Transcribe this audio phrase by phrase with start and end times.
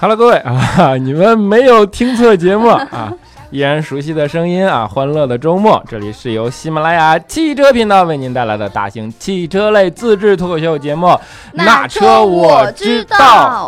[0.00, 3.10] Hello，各位啊，你们没有听错节目啊，
[3.54, 11.16] 依然熟悉的声音啊，欢乐的周末，这里是由喜马拉雅汽车频道为您带来的大型汽车类自制脱口秀节目。
[11.52, 13.16] 那车我知道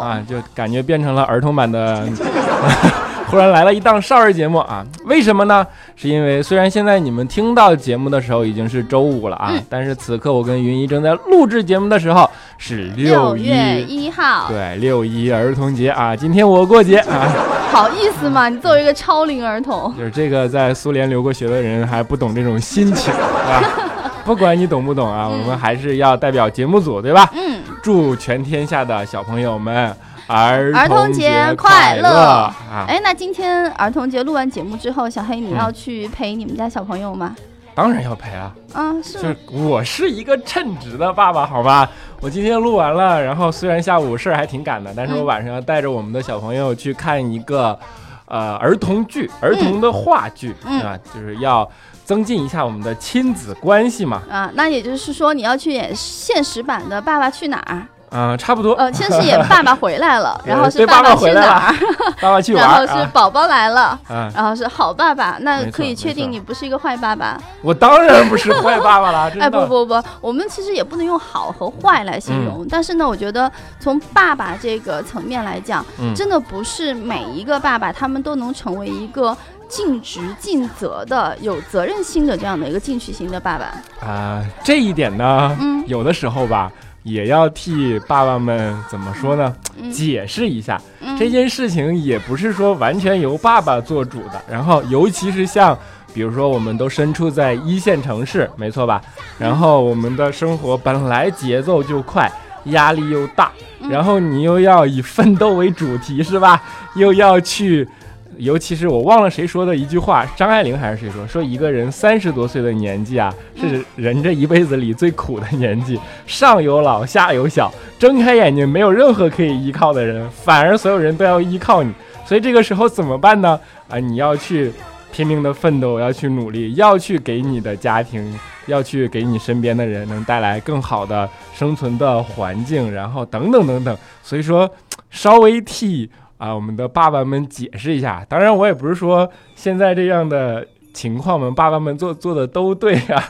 [0.01, 2.05] 啊，就感觉变成了儿童版的。
[3.27, 4.85] 忽然来了一档少儿节目啊？
[5.05, 5.67] 为什么呢？
[5.97, 17.29] 是因为虽然现在你们听到节目的时候已经是周五了啊，但是此刻我跟云姨正在录制节目的时候是六月一号，对，六一儿童节啊，今天我过节啊，
[17.73, 18.48] 好意思吗？
[18.48, 23.62] 你作为一个超龄儿童，就是这个在苏联留过学的人还不懂这种心情啊。
[24.25, 27.31] 不管你懂不懂啊，我们还是要代表节目组对吧？
[27.34, 29.95] 嗯，祝全天下的小朋友们。
[30.27, 32.53] 儿儿童节快乐！
[32.89, 37.37] 哎，那今天儿童节录完节目之后，小黑你要去陪你们家小朋友吗？
[37.75, 38.53] 当然要陪啊！
[38.75, 39.37] 嗯，是。
[39.53, 41.89] 我是一个称职的爸爸，好吧？
[42.20, 47.78] 我今天录完了，然后虽然下午事儿还挺赶的，但是我晚上要带着我们的小朋友去看一个，
[48.25, 51.70] 呃，儿童剧，儿童的话剧，啊，就是要
[52.05, 54.22] 增进一下我们的亲子关系嘛。
[54.31, 57.77] 啊，那也就是说你要去演现实版的《爸爸去哪儿》。
[58.17, 58.72] 嗯，差不多。
[58.75, 61.75] 呃，先是演爸爸回来了， 然后是爸爸去哪儿？
[62.20, 62.64] 爸爸去 玩。
[62.64, 63.98] 然后是宝宝来了，
[64.34, 65.36] 然后是好爸爸。
[65.41, 67.39] 那可以确定你不是一个坏爸爸。
[67.61, 69.31] 我当然不是坏爸爸了。
[69.39, 72.67] 哎，不不不，我们其实也不能用好和坏来形容。
[72.70, 79.37] 但是呢，我觉得从爸爸这个层面来讲，真的不是每一个爸爸他们都能成为一个
[79.69, 84.09] 尽职尽责的、有责任心的这样的一个进取型的爸爸。
[84.09, 86.72] 啊，这一点呢，嗯，有的时候吧。
[87.07, 89.55] 也要替爸爸们怎么说呢？
[89.93, 90.81] 解释一下
[91.17, 94.43] 这件事情，也不是说完全由爸爸做主的。
[94.51, 95.79] 然后，尤其是像，
[96.12, 99.00] 比如说，我们都身处在一线城市，没错吧？
[99.39, 102.28] 然后，我们的生活本来节奏就快，
[102.65, 103.53] 压力又大，
[103.89, 106.61] 然后你又要以奋斗为主题，是吧？
[106.97, 107.89] 又要去。
[108.38, 111.26] 尤其是我忘了谁说的一句话，张爱玲还是谁说？
[111.26, 121.92] 说一个人三十多岁的年纪啊，是人这一辈子里最苦的年纪，上有老下有小，睁开眼睛没有任何可以依靠的人，反而所有人都要依靠你，
[122.26, 123.58] 所以这个时候怎么办呢？
[123.88, 124.70] 啊，你要去
[125.12, 133.97] 拼命的奋斗，要去努力，要去给你的家庭，要去给你身边的人能带来更好的生存的环境，然后等等等等。
[134.22, 134.70] 所以说，
[135.10, 136.10] 稍微替。
[136.38, 138.24] 啊，我们的爸爸们解释一下。
[138.28, 140.66] 当然，我也不是说现在这样的。
[140.97, 143.22] 情况们，爸爸们做做的都对啊，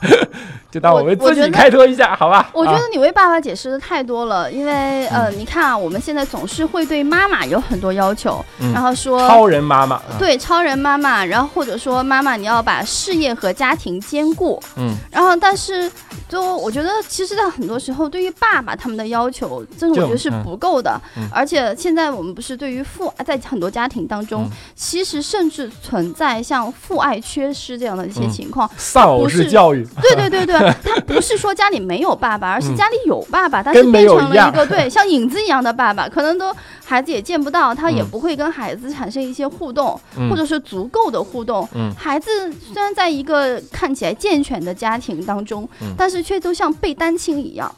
[0.70, 2.50] 就当我为自己开脱一下，好吧？
[2.52, 15.90] 我觉得你为爸爸解释的太多了，因为呃， 你看啊，我们现在总是会对妈妈有很多要求，然后说超人妈妈，对超人妈妈，然后或者说妈妈你要把事业和家庭兼顾，嗯，然后但是
[16.28, 21.00] 就我觉得其实，在很多时候，对于爸爸他们的要求，真的我觉得是不够的，
[21.32, 27.46] 而且现在我们不是对于父在很多家庭当中，其实甚至存在像父爱缺。
[27.56, 29.86] 失这样的一些情况，丧偶式教育。
[30.02, 39.98] 对对对对，他不是说家里没有爸爸， 而是家里有爸爸，但是变成了一个对像影子一样的爸爸，可能都孩子也见不到，他也不会跟孩子产生一些互动，
[40.30, 41.68] 或者是足够的互动。
[41.96, 47.74] 孩子虽然在一个看起来健全的家庭当中，但是却都像被单亲一样。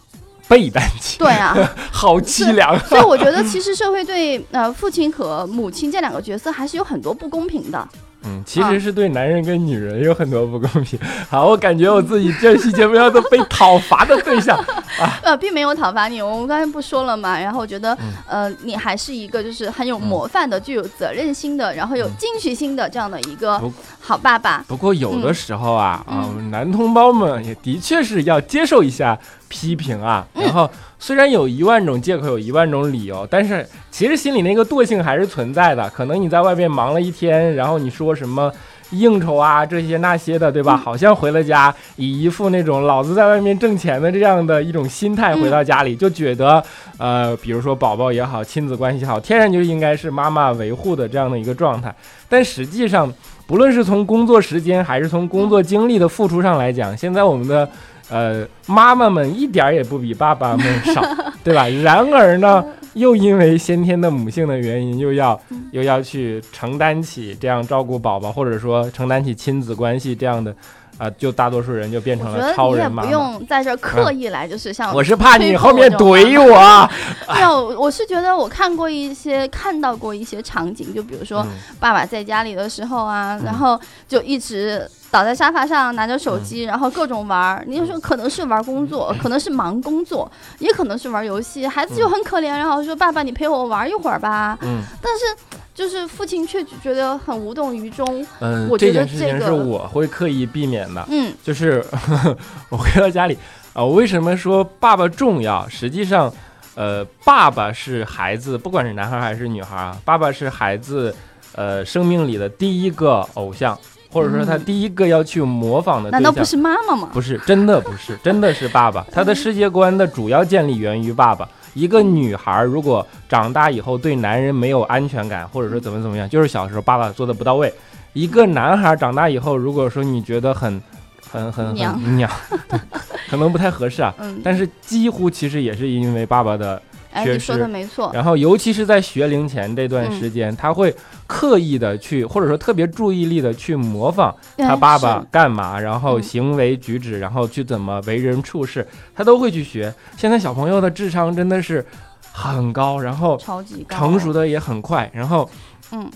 [0.48, 1.18] 被单亲？
[1.18, 1.54] 对啊，
[1.92, 2.78] 好凄凉。
[2.86, 7.86] 所以我觉得，其实社会对呃父亲和母亲这两个角色还是有很多不公平的。
[8.24, 10.98] 嗯，其实是对男人跟女人有很多不公平。
[11.30, 14.56] 好，我感觉我自己这期节目要做被讨伐的对象
[14.98, 15.20] 啊。
[15.22, 17.38] 呃，并没有讨伐你，我们刚才不说了嘛。
[17.38, 17.96] 然后我觉得，
[18.26, 23.60] 呃，你还是一个就是很有模范的、具有责任心的，然后有进取心的这样的一个
[24.00, 24.64] 好爸爸。
[24.66, 29.18] 不过有的时候啊啊，男同胞们也的确是要接受一下。
[29.48, 35.88] 批评啊，然后虽然有一万种借口，有一万种理由，但是其实心里那个惰性还是存在的。
[35.90, 38.52] 可能你在外面忙了一天，然后你说什么
[38.90, 40.76] 应酬啊这些那些的，对吧？
[40.76, 46.62] 好像回了家，以一副那种老子在外面挣钱的这样的一种心态回到家里，就觉得
[46.98, 51.94] 呃，比如说宝宝也好，亲子关系好，天然就应该是妈妈维护的这样的一个状态。
[52.28, 53.10] 但实际上，
[53.46, 57.66] 不论是从工作时间还是从工作精力的付出上来讲，现在我们的。
[58.10, 61.02] 呃，妈妈们一点儿也不比爸爸们少，
[61.44, 61.68] 对吧？
[61.82, 62.64] 然而呢，
[62.94, 65.38] 又因为先天的母性的原因，又要
[65.72, 70.54] 又要去承担起这样照顾宝宝，或者说承担起亲子关系这样的
[70.96, 73.04] 啊，就大多数人就变成了超人嘛。
[73.04, 76.90] 不用在这刻意来，就是像我是怕你后面怼我。
[77.34, 81.46] 没有，我是觉得我看过一些，看到过一些场景，就比如说
[81.78, 83.78] 爸爸在家里的时候啊，然后
[84.08, 87.64] 就一直倒在沙发上拿着手机，然后各种玩儿。
[87.66, 94.58] 你说可能是玩工作，可能是忙工作，也可能是玩游戏，孩子就很可怜，然后说爸爸你陪我玩一会儿吧。
[94.62, 95.56] 嗯，但是。
[95.78, 98.04] 就是父亲却觉得很无动于衷。
[98.40, 101.06] 嗯，这件事情是我会刻意避免的。
[101.08, 101.80] 嗯，就是
[102.68, 103.38] 我回到家里
[103.74, 105.68] 啊，我为什么说爸爸重要？
[105.68, 106.34] 实际上，
[106.74, 111.14] 呃，爸爸是孩子，不管是男孩还是女孩啊，爸爸是孩子
[111.54, 113.78] 呃生命里的第一个偶像，
[114.10, 116.10] 或者说他第一个要去模仿的。
[116.10, 117.10] 难道不是妈妈吗？
[117.12, 119.04] 不是，真的不是， 真的是爸爸。
[119.12, 121.48] 他的世界观的主要建立源于爸爸。
[121.74, 127.72] 一个女孩如果长大以后对男人没有安全感，或者说怎么怎么样，就是小时候爸爸做的不到位。
[128.14, 130.82] 一个男孩长大以后，如果说你觉得很、
[131.30, 132.30] 很、很、很娘，
[133.30, 134.12] 可能不太合适啊。
[134.18, 134.40] 嗯。
[134.42, 136.80] 但是几乎其实也是因为爸爸的。
[137.10, 138.10] 哎，你说的没错。
[138.12, 140.94] 然后，尤其是在学龄前这段时间，他会
[141.26, 149.92] 刻意的去，或者说特别注意力的去模仿他爸爸干嘛，然后行为举止，然后去怎么为人处事，他都会去学。
[150.16, 151.84] 现在小朋友的智商真的是
[152.30, 155.10] 很高，然后超级，成熟的也很快。
[155.14, 155.48] 然后，
[155.92, 156.08] 嗯，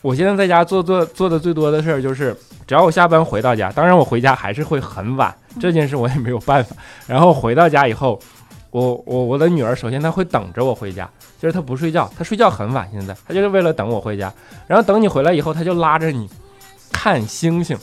[0.00, 2.34] 我现在在家做做做的最多的事儿就是，
[2.66, 6.76] 只要我下班回到家，当然我回家还是会很晚，这件事我也没有办法。
[7.06, 8.18] 然后回到家以后。
[8.76, 11.08] 我我我的女儿首先她会等着我回家，
[11.40, 14.30] 就是她不睡觉，她睡觉很晚，现在她就是为了等我回家，
[14.66, 16.28] 然后等你回来以后，她就拉着你
[16.92, 17.74] 看星星，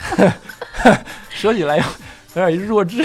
[1.30, 1.82] 说起来有
[2.34, 3.02] 有点弱智，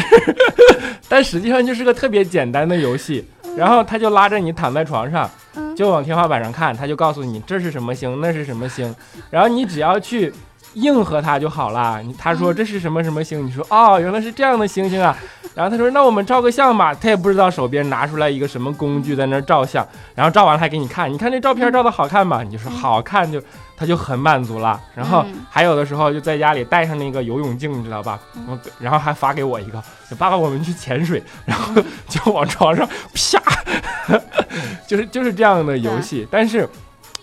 [1.08, 5.32] 但实际上就是个特别简单的游戏，然后她就拉着你躺在床上，
[5.78, 8.94] 就往天花板上看，她就告诉你这是什么星，那是什么星，
[9.30, 10.34] 然后你只要去。
[10.76, 12.00] 应和他就好了。
[12.04, 13.44] 你他说这是什么什么星？
[13.44, 15.18] 你说哦，原来是这样的星星啊。
[15.56, 16.94] 然后他说那我们照个相吧。
[16.94, 19.86] 他也不知道手边拿出来一个什么工具在那照相。
[20.16, 22.44] 然后照完了还给你看，你看这照片照的好看吗？
[22.44, 23.42] 你就说好看，就
[23.75, 24.80] 他就很满足了。
[24.96, 28.19] 然后还有的时候就在家里带上那个游泳镜，你知道吧？
[28.48, 29.81] 我然后还发给我一个，
[30.18, 34.19] 爸爸我们去潜水，然后就往床上啪，
[34.88, 36.28] 就是就是这样的游戏。
[36.30, 36.68] 但是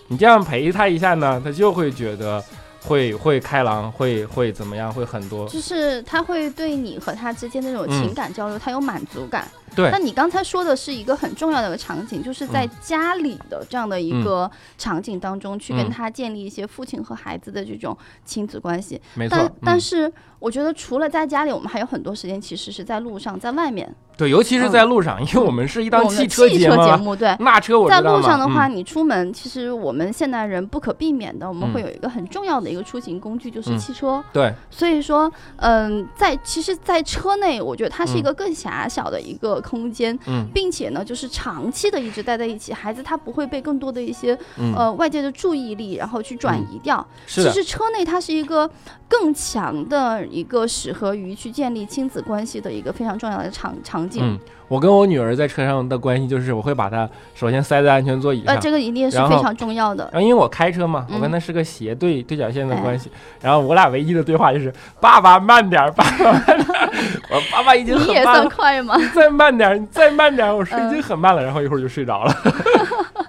[0.07, 2.43] 你这样陪他一下呢，他就会觉得。
[2.87, 4.91] 会会开朗，会会怎么样？
[4.93, 9.47] 会很多，就是他会对你和他之间那种情感交流，他有满足感。
[9.75, 18.99] 对，那你刚才说的是一个很重要的一个场景，就是在家里的这样的一个场景当中，去跟他建立一些父亲和孩子的这种亲子关系。
[19.13, 23.93] 没错，但但是我觉得除了在家里，我们还有很多时间其实是在路上，在外面。
[24.17, 26.67] 对，尤其是在路上，因为我们是一档汽车节
[26.97, 34.23] 目，对，那车我在路上的话，你出门，其实我们现代人不可避免的，我们会有一个很重要的一个出行工具，就是汽车。
[34.33, 44.37] 对，所以说，嗯，在其实，在车内，我觉得它是一个更狭小的一个空间，嗯，并且呢，就是长期的一直待在一起，孩子他不会被更多的一些
[44.75, 47.05] 呃外界的注意力然后去转移掉。
[47.25, 48.69] 是其实车内它是一个
[49.07, 54.39] 更强的一个适合于去建立亲子关系的一个非常重要的场场景。
[54.67, 60.09] 我跟我女儿在车上的关系就是，我会把她首先塞在安全座椅上，呃，这个一定是非常重要的。
[60.11, 63.09] 然后因为我开车嘛，我跟她是个斜对对角线的关系。
[63.41, 66.67] 然后我俩唯一的对话就是：“爸爸慢点，爸爸慢点。”
[67.29, 68.97] 我爸爸已经你也算快吗？
[69.15, 70.55] 再慢点，你再慢点。
[70.55, 72.35] 我说已经很慢了，然后一会儿就睡着了，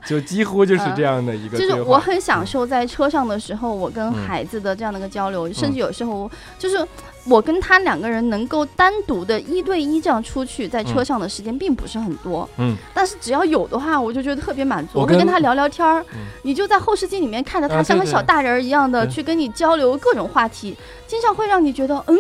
[0.07, 1.57] 就几乎就是这样的一个。
[1.57, 6.29] 就是我很享受在车上的时候，我跟孩子的这样的一个交流，甚至有时候
[6.59, 6.85] 就是。
[7.29, 14.99] 我跟他两个人能够单独的一对一这样出去，在车上的时间并不是很多，嗯，但是只要有的话，我就觉得特别满足。
[15.01, 16.05] 我会跟他聊聊天儿，
[16.43, 22.17] 你就在后视镜里面看着他像个小大人一样的去跟你交流各种话题，经常会让你觉得，嗯，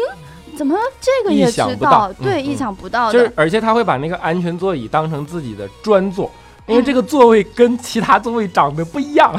[0.56, 2.12] 怎么这个也知道？
[2.22, 3.12] 对，意想不到的。
[3.12, 6.30] 就是而且他会把那个安全座椅当成自己的专座，
[6.66, 9.34] 因为这个座位跟其他座位长得不一样，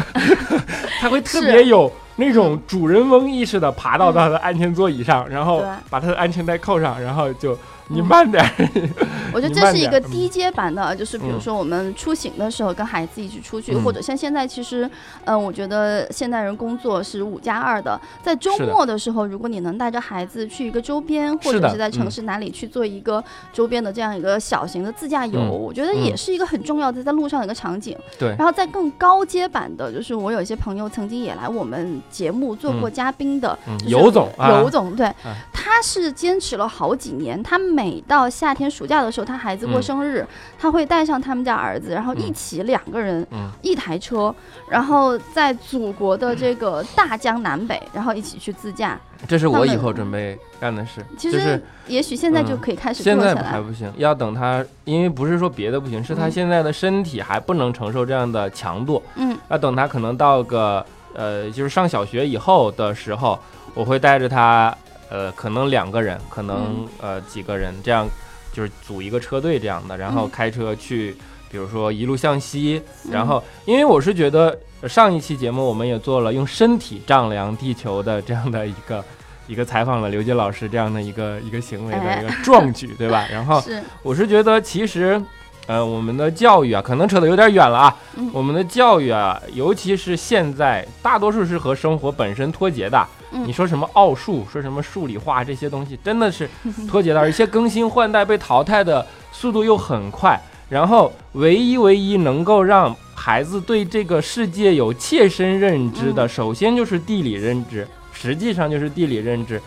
[1.00, 1.92] 他会特别有。
[2.20, 7.58] 那种主人翁意识的爬到他的安全座椅上，然后把他的安全带扣上，然后就。
[7.92, 8.44] 你慢点，
[9.34, 14.90] 我觉得这是一个低阶版的，就是比如说我们出行的时候跟孩子一起出去，或者像现在其实，
[15.26, 27.98] 嗯，我觉得现代人工作是五加二的，在周末的时候，如果你能带着孩子去一个周边，或者是在城市哪里去做一个周边的这样一个小型的自驾游，我觉得也是一个很重要的在路上的一个场景。
[28.20, 28.30] 对。
[28.38, 35.12] 然后在更高阶版的，就是我有一些朋友曾经也来我们节目做过嘉宾的，尤总，游总，对，
[35.52, 40.28] 他是坚持了好几年，他每每到夏天暑假的时候，他孩子过生日，
[40.60, 43.26] 他会带上他们家儿子，然后一起两个人，
[43.62, 44.36] 一台车，
[44.70, 49.00] 然后在祖国的这个大江南北，然后一起去自驾。
[49.30, 51.02] 这是我以后准备干的事。
[51.18, 53.02] 其实也许现在就可以开始。
[53.02, 59.02] 现在还不行，要等他，因为不是说别的不行，是他现在的身体还不能承受这样的强度。
[59.16, 63.40] 嗯，要等他可能到个呃，就是上小学以后的时候，
[63.74, 64.76] 我会带着他，
[65.10, 68.08] 呃，可能两个人，可能呃几个人，这样
[68.54, 71.16] 就是组一个车队这样的，然后开车去，
[71.52, 74.58] 比如说一路向西，然后因为我是觉得。
[74.88, 79.04] 上一期节目我们也做了用身体丈量地球的这样的一个
[79.46, 83.28] 一个采访了刘杰老师这样的一个一个行为的一个壮举，对吧？
[83.30, 83.62] 然后
[84.02, 85.22] 我是觉得其实，
[85.68, 87.98] 呃，我们的教育啊，可能扯得有点远了啊。
[88.32, 93.06] 我们的教育啊，尤其是现在，大多数是和生活本身脱节的。
[93.32, 96.50] 你说什么奥数，说什么数理化这些东西，真的是
[96.88, 100.40] 脱节的，而且更新换代、被淘汰的速度又很快。
[100.70, 109.60] 然后，唯一唯一能够让孩子对这个世界有切身认知的，首先就是地理认知，实际上就是地理认知。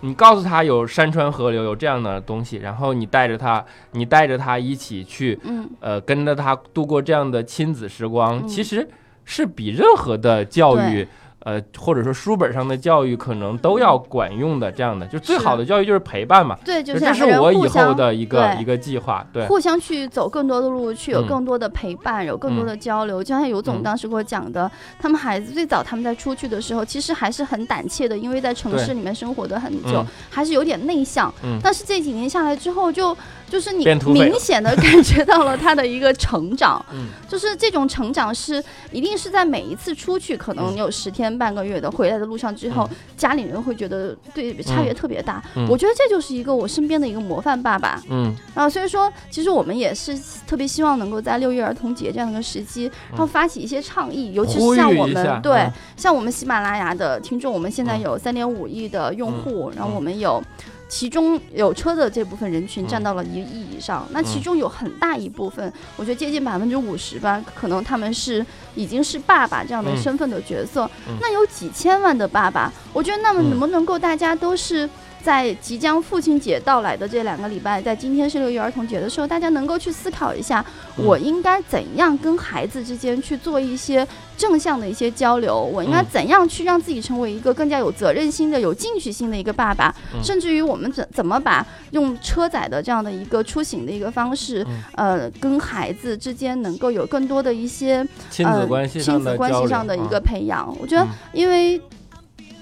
[0.00, 5.38] 你告诉他有山川河流，有这样的东西，然后你带着他，你带着他一起去，
[5.80, 8.88] 呃，跟着他度过这样的亲子时光，其实
[9.24, 11.06] 是比任何的教育。
[11.48, 16.58] 呃，或者说书本上的教育可能都要管用的，这样的就最好的教育就是陪伴嘛。
[16.62, 19.26] 对，就是这是我以后的一个一个计划。
[19.32, 23.24] 对，互相去走更多的路，去有更多的陪伴，有更多的交流。
[23.24, 31.32] 就像尤总当时给我讲的，他们孩子最早他们在出去的时候，其实还是很胆怯的，因为在城市里面生活的很久，还是有点内向。
[31.42, 31.58] 嗯。
[31.62, 33.16] 但是这几年下来之后，就就
[33.60, 36.84] 是你明显的感觉到了他的一个成长。
[36.92, 37.06] 嗯。
[37.28, 41.28] 就是这种成长是一定是在每一次出去，可能有十天。
[41.38, 45.40] 半个月的回来的路上之后，家里人会觉得对差别特别大。
[45.68, 48.02] 我觉得这就是一个我身边的一个模范爸爸。
[48.08, 60.42] 嗯，然后所以说，其实我们也是特别希望能够在六一儿童节这样的一个时期，然后发起一些倡议，尤其是像我们对像我们喜马拉雅的听众，我们现在有三点五亿的用户，然后我们有。
[60.88, 70.90] 其中有车的这部分人群占到了一亿以上，那其中有很大一部分，我觉得接近百分之五十吧，可能他们是已经是爸爸这样的身份的角色。
[71.20, 74.88] 那有几千万的爸爸，我觉得那么能不能够大家都是。
[75.22, 80.64] 在即将父亲节到来的这两个礼拜，在今天是六一儿童节的时候，大家能够去思考一下，
[80.96, 84.06] 我应该怎样跟孩子之间去做一些
[84.36, 85.60] 正向的一些交流？
[85.60, 89.94] 我应该怎样去让自己成为一个更加有责任心的、有进取心的一个爸爸？
[90.22, 100.74] 甚至于我们怎怎么把用车载的这样的一个出行的一个方式，呃，跟孩子之间能够有更多的一些亲子关系亲子关系上的一个培养？
[100.80, 101.80] 我觉得，因为。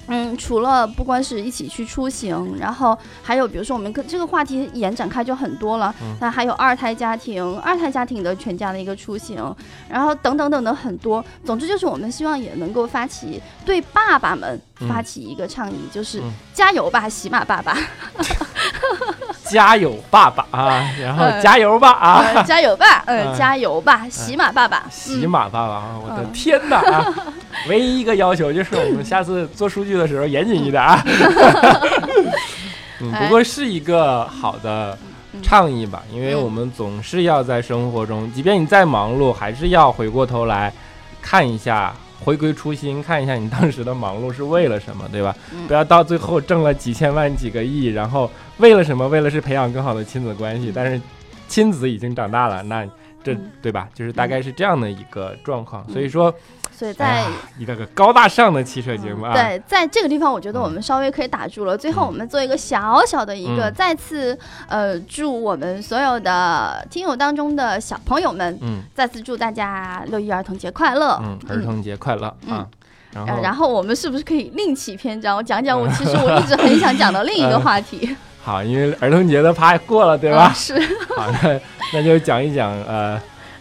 [0.09, 5.95] 嗯，除了不光是一起去出行，然后还有比如说我们跟这个话题延展开就很多了。
[6.21, 9.55] 那还有二胎家庭，二胎家庭的全家的一个出行，
[9.89, 11.25] 然后等等等等很多。
[11.45, 16.23] 总之就是我们希望也能够发起对爸爸们发起一个倡议，就是
[16.55, 17.77] 加油吧，喜马爸爸。
[19.49, 20.91] 加油，爸爸啊！
[21.01, 22.43] 然后加油吧啊！
[22.43, 25.95] 加油吧，嗯，加油吧，喜马爸爸，喜马爸爸啊！
[26.03, 27.15] 我的天哪啊！
[27.69, 31.03] 唯一一个要求就是我们下次做数据的时候严谨一点啊。
[33.01, 34.97] 嗯，不过是一个好的
[35.43, 40.73] 倡议吧，因为我们总是要在生活中，即便你再忙碌，还是要回过头来
[41.21, 41.93] 看一下。
[42.21, 45.35] 回归初心，看一下你当时的忙碌是为了什么，对吧？
[45.69, 49.09] 不要到最后挣了几千万、几个亿，然后为了什么？
[49.09, 51.01] 为了是培养更好的亲子关系，但是
[51.49, 52.89] 亲子已经长大了，那。
[53.25, 53.89] 这对吧？
[53.93, 56.33] 就是大概是这样的一个状况，所以说，
[56.77, 57.25] 所以在
[57.59, 61.75] 一个个高大上的汽车节目啊，对，在这个地方，我觉得我们稍微可以打住了。
[61.77, 72.67] 最后，我们做一个小小的一个再次，呃，祝我们所有的听友当中的小朋友们，嗯，再次祝大家六一儿童节快乐，嗯，儿童节快乐啊。
[73.15, 78.15] 然后，然后我们是不是可以另起篇章，讲讲我其实我一直很想讲的另一个话题？
[78.45, 80.53] 好，因为儿童节的趴过了，对吧？
[80.55, 80.79] 是。
[81.17, 81.59] 好那。
[81.93, 83.17] 那就讲一讲，呃，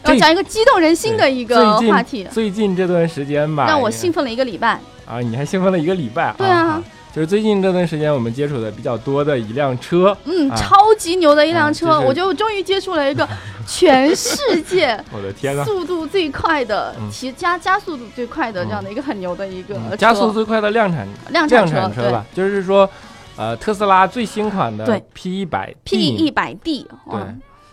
[0.06, 2.26] 要讲一个激动人心的一个话题。
[2.32, 4.80] 最近这段时间吧，让我兴奋了一个礼拜。
[5.06, 6.34] 啊，你还兴奋了一个礼拜？
[6.38, 6.82] 对啊，
[7.14, 13.28] 就是最近这段时间我们接触的比较多的一辆车，嗯，超级牛的一辆车，我就终于接触了一个
[13.68, 22.90] 全世界， 我的天呐，速度最快的，提加加速度最快的这样的一个很牛的一个加速最快的量产量产车吧，就是说，
[23.36, 27.20] 呃，特斯拉最新款的 P 一百 P 一百 D，对。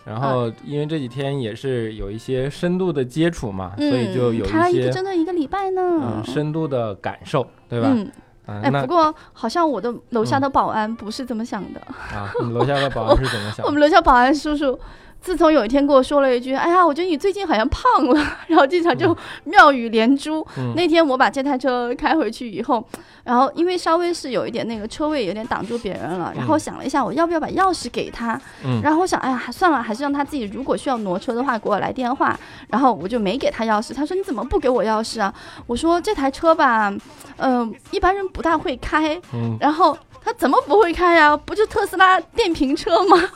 [0.05, 7.87] 然后，因为这几天也是有一些深度的接触嘛，所以就有一些真的一个礼拜呢，嗯，深度的感受，对吧？
[7.91, 8.11] 嗯
[8.45, 12.29] 哎，不过好像我的楼下的保安不是这么想的啊。
[12.43, 13.63] 你楼下的保安是怎么想？
[13.65, 14.77] 我们楼下保安叔叔。
[15.23, 18.21] 自从有一天跟我说了一句：“哎呀，我觉得你最近好像胖了。
[18.47, 19.15] ”然后经常就
[19.45, 20.45] 妙语连珠。
[20.75, 22.85] 那天我把这台车开回去以后，
[23.23, 28.39] 然后因为稍微是有一点那个车位有点挡住别人了，然后想了一下，我要不要把钥匙给他？
[28.83, 30.43] 然后我想，哎呀，算了，还是让他自己。
[30.53, 32.37] 如果需要挪车的话，给我来电话。
[32.67, 33.93] 然后我就没给他钥匙。
[33.93, 35.33] 他说：“你怎么不给我钥匙啊？”
[35.65, 36.93] 我说：“这台车吧，
[37.37, 39.17] 嗯，一般人不大会开。”
[39.59, 41.37] 然后他怎么不会开呀？
[41.37, 43.17] 不就特斯拉电瓶车吗？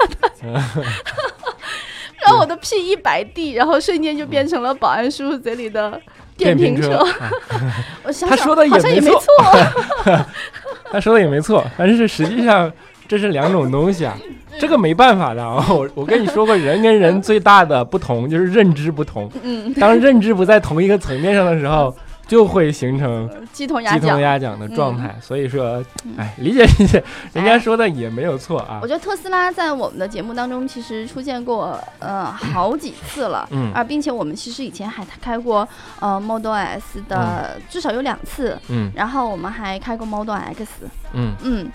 [2.28, 6.00] 然后我的屁一摆地，然后瞬间就变成了保安叔叔嘴里的
[6.36, 7.02] 电瓶车。
[8.04, 9.22] 我想想，好像也没错。
[10.92, 12.72] 他说的也没错，但是实际上
[13.08, 14.18] 这是两种东西啊，
[14.60, 15.66] 这个没办法的啊。
[15.70, 19.30] 我我跟你说过，人跟人最大的不同就是认知不同。
[19.42, 19.74] 嗯。
[19.76, 21.96] 当认知不在同一个层面上的时候。
[22.28, 24.58] 就会形成鸡同鸭鸡同鸭讲。
[24.58, 25.84] 的状态，所以说，
[26.18, 27.04] 哎，理解理解，
[27.34, 28.80] 人家说的也没有错啊。
[28.82, 35.68] 我觉得特斯拉在我们的节目当中其实出现过呃好几次了，嗯，而并且我们其实以前还开过
[36.00, 40.66] 呃 Model S 的至少有两次，嗯，然后我们还开过 Model X，
[41.14, 41.36] 嗯。
[41.44, 41.70] 嗯，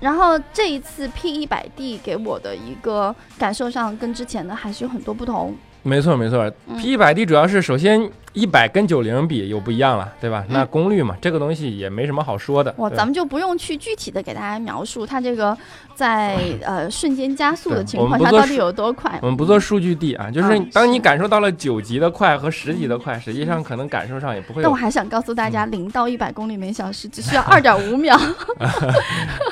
[0.00, 5.54] 然后这一次 P 一百 D 给我的一个感受上跟之前的还是有很多不同。
[5.84, 10.42] 没错没错，P 一百 D 主要是首先一百跟九零比有不一样了，对吧？
[10.48, 12.74] 那功率嘛，这个东西也没什么好说的。
[12.78, 15.56] 哇，咱们就不用去具体的给大家描述它这个
[15.94, 19.18] 在呃瞬间加速的情况下到底有多快。
[19.20, 24.62] 我们不做数据地啊，就是当你感受到了九级的快和十级的快，实际上可能感受上也不会。
[24.62, 28.18] 但我还想告诉大家，零到一百公里每小时只需要二点五 秒。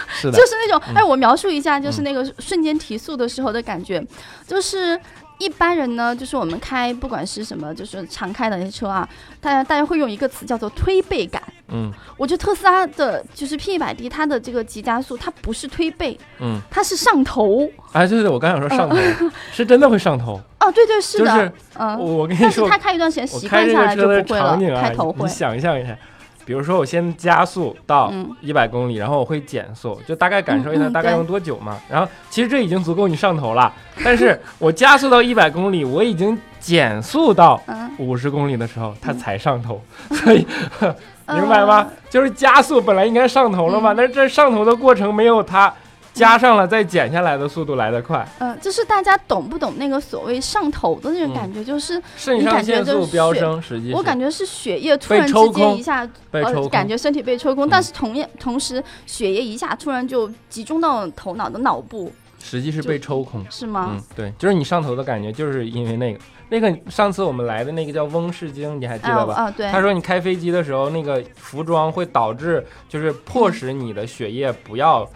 [0.08, 4.02] 是的， 就是那种哎，我描述一下，就是那个瞬间提速的时候的感觉，
[4.46, 4.98] 就是。
[5.42, 9.08] 一般人呢，就是我们开不管是什么，就是常开的那些车啊，
[9.40, 11.42] 大家大家会用一个词叫做推背感。
[11.74, 17.68] 嗯，我觉得特斯拉的就是 P 一百 D，它的这个急加速，它不是推背，嗯，它是上头。
[17.92, 18.96] 哎，对对对，我刚想说上头，
[19.52, 20.40] 是真的会上头。
[20.60, 25.24] 哦，对对是的，嗯，我跟你说，但是他开一段时间习惯下来就不会了，开头会。
[25.24, 25.96] 你想象一下。
[26.44, 31.78] 比如说，我先加速到一百公里，然后我会减速，就大概感受一下大概用多久嘛。
[31.88, 33.72] 然后其实这已经足够你上头了。
[34.04, 37.60] 但是我加速到一百公里，我已经减速到
[37.98, 39.80] 五十公里的时候，它才上头。
[40.10, 40.46] 所以
[41.28, 41.88] 明白吗？
[42.10, 45.72] 就是加速本来应该上头了嘛，但是这上头的过程没有它。
[46.22, 51.64] 加上了再减下来的速度来得快，嗯，就是大家懂不懂那个所谓上头的那种感觉？
[51.64, 63.92] 就是肾上腺素飙升，实际我感觉是血液突然之间一下，呃，感觉身体被抽空，但是同样同时血液一下突然就集中到头脑的脑部，实际是被抽空，是吗？
[63.94, 66.20] 嗯，对，就是你上头的感觉，就是因为那个
[66.50, 69.34] 那个上次我们来的那个叫翁世京，你还记得吧？
[69.34, 75.08] 啊，对，他说你开飞机的时候，那个服装会导致，就是迫使你的血液不要。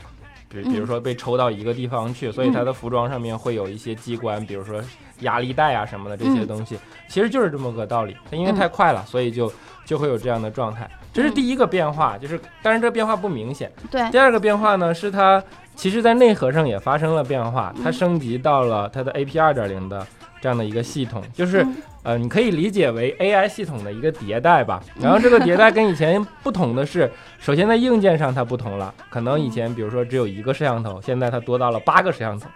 [0.49, 4.81] 比比如说被抽到一个地方去，所以它的服装上面会有一些机关，比如说
[5.21, 6.79] 压力带啊什么的这些东西，
[7.09, 8.17] 其实就是这么个道理。
[8.31, 9.53] 它因为太快了，所以就
[9.85, 10.89] 就会有这样的状态。
[11.13, 13.73] 这是第一个变化，就是但是这变化不明显。
[13.91, 14.09] 对。
[14.11, 15.43] 第二个变化呢，是它
[15.75, 20.07] 其实在内核上也发生了变化，它升级到了它的 AP 二点零的。
[20.41, 21.67] 这样的一个系统， 就是
[22.03, 24.83] 呃，你可以理解为 AI 系统的一个迭代吧。
[25.01, 32.49] 然后这个迭代跟以前不同的是，首先在硬件上它不同了，可能以前比如说只有一个摄像头，现在它多到了八个摄像头。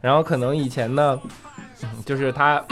[0.00, 1.18] 然后可能以前呢，
[2.04, 2.62] 就是它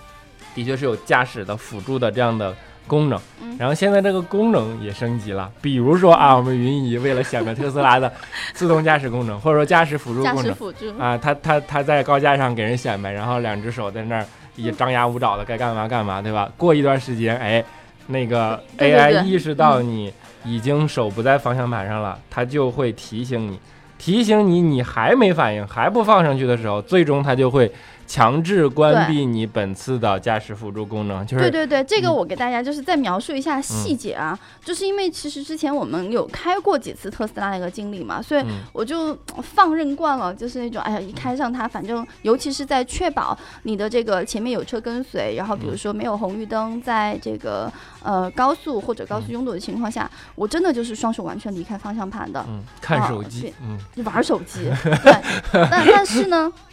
[0.54, 2.54] 的确是有驾驶的辅助的这样的
[2.86, 3.18] 功能。
[3.58, 8.10] 然后现在这个功能也升级了，比如说啊，我们云姨为了显摆特斯拉的
[8.54, 16.50] 自动驾驶功能，或者说驾驶辅助功能啊，它它它在高架上给人显摆，然后两只手在那儿也张牙舞爪的，该干嘛干嘛，对吧？
[16.56, 17.62] 过一段时间，哎，
[18.06, 20.12] 那个 AI 意识到你
[20.44, 23.60] 已经手不在方向盘上了，它就会提醒你，
[23.98, 27.70] 提醒你你还没反应，还不放上去的时候，最终它就会。
[28.06, 52.44] 强制关闭你本次的驾驶辅助功能，就是对对对，这个我给大家就是再描述一下细节啊，就是因为其实之前我们有开过几次特斯拉的一个经历嘛，所以我就放任惯了，就是那种哎呀，一开上它，反正尤其是在确保你的这个前面有车跟随，然后比如说没有红绿灯，在这个呃高速或者高速拥堵的情况下，我真的就是双手完全离开方向盘的，
[52.80, 54.70] 看手机，嗯，玩手机，
[55.02, 55.16] 对，
[55.52, 56.52] 但但是呢。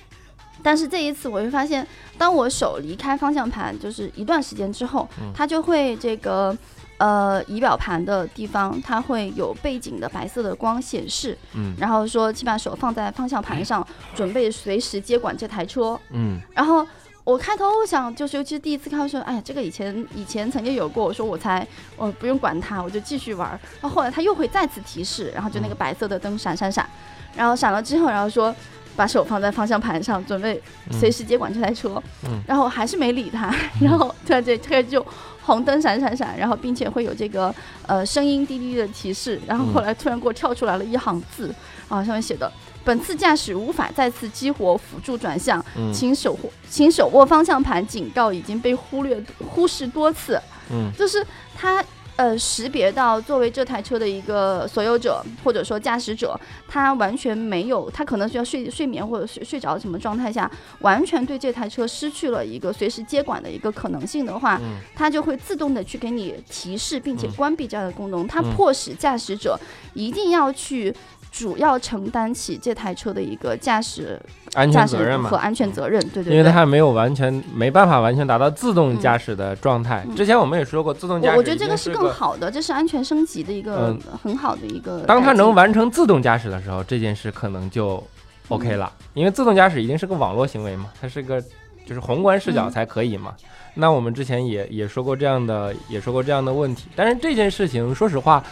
[0.63, 1.85] 但是这一次，我会发现，
[2.17, 6.55] 当我手离开方向盘，就是一段时间之后，它就会这个，
[6.97, 16.85] 呃，仪表盘的地方，它会有背景的白色的光显示，嗯，然后说，请把手放在方向盘上，准备随时接管这台车，嗯，然后。
[17.25, 23.47] 我开头我想就是，尤其是第一次看的时候，哎，这个以前以前曾经有过，我说我才我不用管它，我就继续玩。
[23.79, 26.89] 然后后来它又会再次提示，然后就那个白色的灯闪闪闪，
[27.35, 28.55] 然后闪了之后，然后说
[28.99, 32.01] 把手放在方向盘上，准备随时接管这台车。
[32.25, 32.41] 嗯。
[32.45, 35.05] 然后还是没理他， 然后突然间突然就
[35.43, 37.55] 红灯闪闪闪，然后并且会有这个
[37.87, 41.55] 呃声音滴滴的提示，然后后来突然给我跳出来了一行字，
[41.87, 42.51] 啊，上面写的。
[42.83, 46.37] 本次驾驶无法再次激活辅助转向，请手
[46.69, 50.41] 请手握方向盘，警告已经被忽略忽视多次。
[50.71, 51.83] 嗯，就是它
[52.19, 60.51] 呃识别到作为这台车的一个所有者或者说驾驶者，他完全没有，他可能需要睡睡眠或者睡睡着什么状态下，
[60.81, 64.59] 完全对这台车失去了一个随时接管的一个可能性的话，
[64.93, 69.57] 它就会自动的去给你提示，并且关闭这样的功能，它迫使驾驶者
[69.93, 70.93] 一定要去。
[71.31, 74.19] 主要承担起这台车的一个驾驶
[74.53, 80.05] 安全责任和安全责任，对对，因为它还没有完全没办法完全达到自动驾驶的状态。
[80.15, 85.01] 之前我们也说过，自动驾驶，我觉得这个是更好的，这是安全升级的一个很好的一个。
[85.01, 88.03] 当它能完成自动驾驶的时候，这件事可能就
[88.47, 91.39] OK 了，因为自动驾驶一定是个网络行为嘛，它是个
[91.85, 93.35] 就是宏观视角才可以嘛。
[93.75, 98.43] 那我们之前也也说过这样的，也说过这样的问题，但是这件事情，说实话。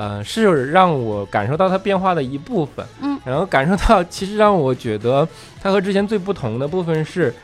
[0.00, 5.28] 呃，是让我感受到它变化的一部分，嗯，然后感受到其实让我觉得
[5.62, 7.34] 它和之前最不同的部分是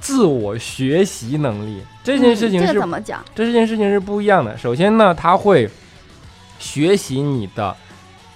[0.00, 3.24] 自我学习能力这件事情是怎么讲？
[3.32, 4.58] 这件事情是不一样的。
[4.58, 5.70] 首先呢，它会
[6.58, 7.76] 学习你的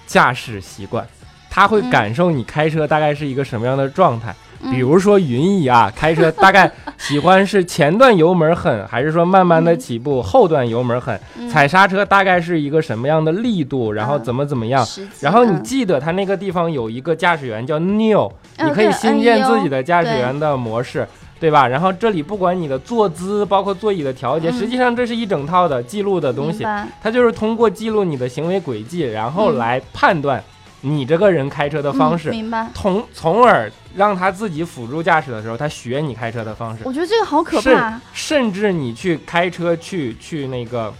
[0.07, 1.05] 驾驶习惯，
[1.49, 4.33] 它会感受你开车大概是一个什么样的状态。
[4.71, 14.85] 比如说云姨啊，开车大概喜欢是前段油门狠，还是说慢慢的起步，后段油门狠，踩刹车大概是一个什么样的力度，然后怎么怎么样。
[15.19, 21.07] 然后你记得他那个地方有一个驾驶员叫 Neil，你可以新建自己的驾驶员的模式，
[21.39, 21.67] 对吧？
[21.67, 26.65] 然后这里不管你的坐姿，包括座椅的调节，实际上这是一整套的记录的东西，
[27.01, 30.41] 它就是通过记录你的行为轨迹，然后来判断。
[30.85, 32.69] 你这个人开车的方式，明白？
[32.75, 36.83] 从从而让他自己辅助驾驶的时候，他学你开车的方式。
[36.83, 37.99] 我觉得这个好可怕。
[38.13, 40.93] 甚至你去开车去去那个，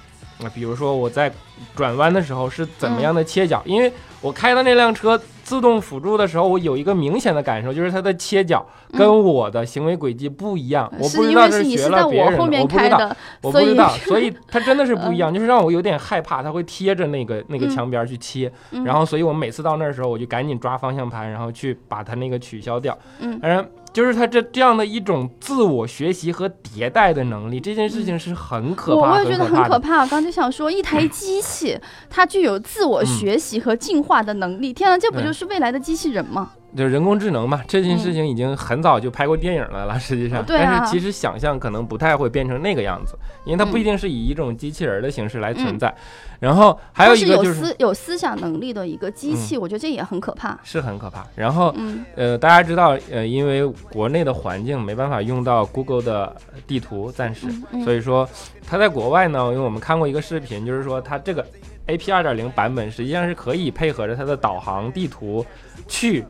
[0.53, 1.31] 比如说我在
[1.75, 3.91] 转弯的时候是怎么样的切角，因为
[4.21, 5.21] 我开的那辆车。
[5.43, 10.91] 自动辅助的时候，我有一个明显的感受，就是它的切角跟我的行为轨迹不一样。
[10.97, 18.51] 我不知道是学了别人的，我不知道，我不知道， 所以它真的是不一样， 就是让我有点害怕，它会贴着那个那个墙边去切。
[18.85, 22.97] 然后，所以我每次到那儿的时候，我就赶紧抓方向盘，然后去把它那个取消掉。
[23.19, 23.65] 嗯，反正。
[23.93, 29.11] 就是他这这样的一种自我学习和迭代的能力，这件事情是很可怕。
[29.11, 30.01] 我也觉得很可怕。
[30.01, 31.79] 我刚就想说，一台机器
[32.09, 36.51] 它具有自我学习和进化的能力，天啊，这不就是未来的机器人吗？
[36.75, 45.93] 就是人工智能嘛，这件事情已经很早就拍过电影了了， 实际上，但是其实想象可能不太会变成那个样子，因为它不一定是以一种机器人的形式来存在。
[46.39, 51.25] 然后还有一个就是有思有思想能力的一个机器，我觉得这也很可怕，是很可怕。
[51.35, 51.73] 然后，
[52.15, 56.35] 呃，大家知道，呃，因为国内的环境没办法用到 Google 的
[56.67, 57.47] 地图，暂时，
[57.85, 58.27] 所以说
[58.67, 61.45] 它在国外呢，因为我们看过一个视频，就是说它这个
[61.87, 65.45] AP 二点零版本实际上是可以配合着它的导航地图
[65.87, 66.25] 去。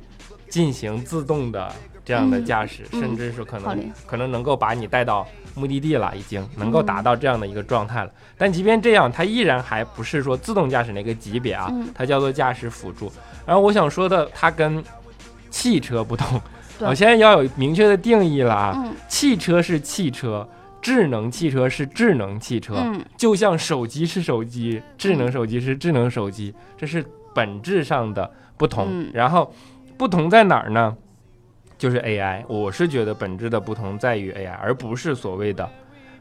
[0.54, 1.72] 进行自动的
[2.06, 8.12] 这样的驾驶，甚至是可能可能能够把你带到目的地了，已经能够达到这样的一个状态了。
[8.38, 13.12] 但即便这样，它依然还不是说自动驾驶那个级别啊，它叫做驾驶辅助。
[13.48, 14.84] 然后我想说的，它跟
[15.50, 16.40] 汽车不同，
[16.82, 18.94] 我现在要有明确的定义了啊。
[19.08, 20.48] 汽车是汽车，
[20.84, 22.76] 智能汽车是智能汽车，
[23.18, 29.10] 就像手机是手机，智能手机是智能手机，这是本质上的不同。
[29.12, 29.52] 然后。
[30.04, 30.94] 不同在哪儿呢？
[31.78, 35.70] 就是 AI，我是觉得本质的不同在于 AI，而不是所谓的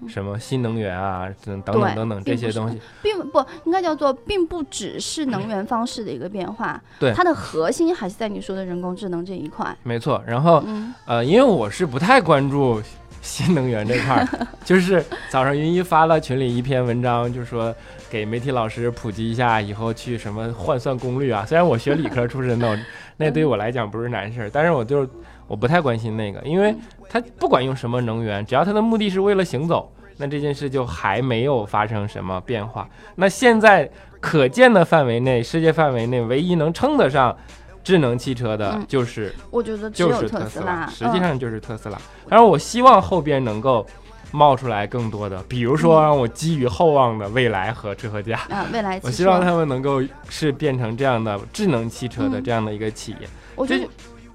[0.07, 7.12] 什么新能源啊，等等等等这些东西，并不应该叫做，并不只是能源方式的一个变化，对。
[7.12, 9.77] 它的核心还是在你说的人工智能这一块。
[9.83, 10.62] 没错，然后
[11.05, 12.81] 呃，因为我是不太关注
[13.22, 14.28] 新能源这块儿，
[14.62, 17.74] 就是早上云一发了群里一篇文章，就说
[18.11, 21.46] 给媒体老师普及一下，以后去什么换算功率啊。
[21.46, 22.78] 虽然我学理科出身的。
[23.18, 25.08] 那对于我来讲不是难事儿，但是我就是
[25.46, 26.74] 我不太关心那个，因为
[27.08, 32.88] 它不管用什么能源，只要它的目的是为了行走，那这件事就还没有发生什么变化。
[33.14, 37.37] 那现在可见的范围内，世界范围内唯一能称得上
[37.85, 41.99] 智能汽车的，就是我觉得就是特斯拉，实际上就是特斯拉。
[42.29, 43.87] 当然，我希望后边能够。
[44.35, 53.29] 冒出来更多的，比如说让我寄予厚望的未来和车和家啊，未来，我希望他们能够是变成这样的智能汽车的这样的一个企业。
[53.55, 53.87] 我觉得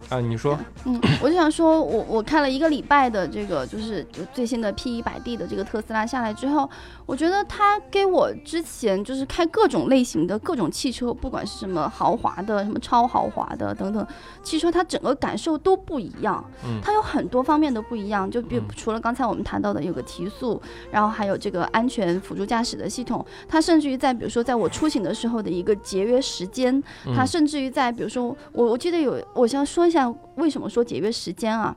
[0.10, 0.56] 啊，你说，
[0.86, 6.70] 嗯，我就想说，我我看了一个礼拜的这个，就是就最新的 P 一百 D 的这个特斯拉下来之后，
[7.08, 14.06] 我觉得它给我之前就是开各种类型的各种汽车，不管是什么豪华的、什么超豪华的等等
[14.44, 16.44] 汽车，它整个感受都不一样。
[16.66, 26.84] 嗯，它有很多方面的不一样，就比除了刚才我们谈到的有个提速，然后还有这个安全辅助驾驶的系统，它甚至于在比如说在我出行的时候的一个节约时间，
[27.16, 30.14] 它甚至于在比如说我我记得有，我想说一下。
[30.36, 31.76] 为什么说节约时间啊？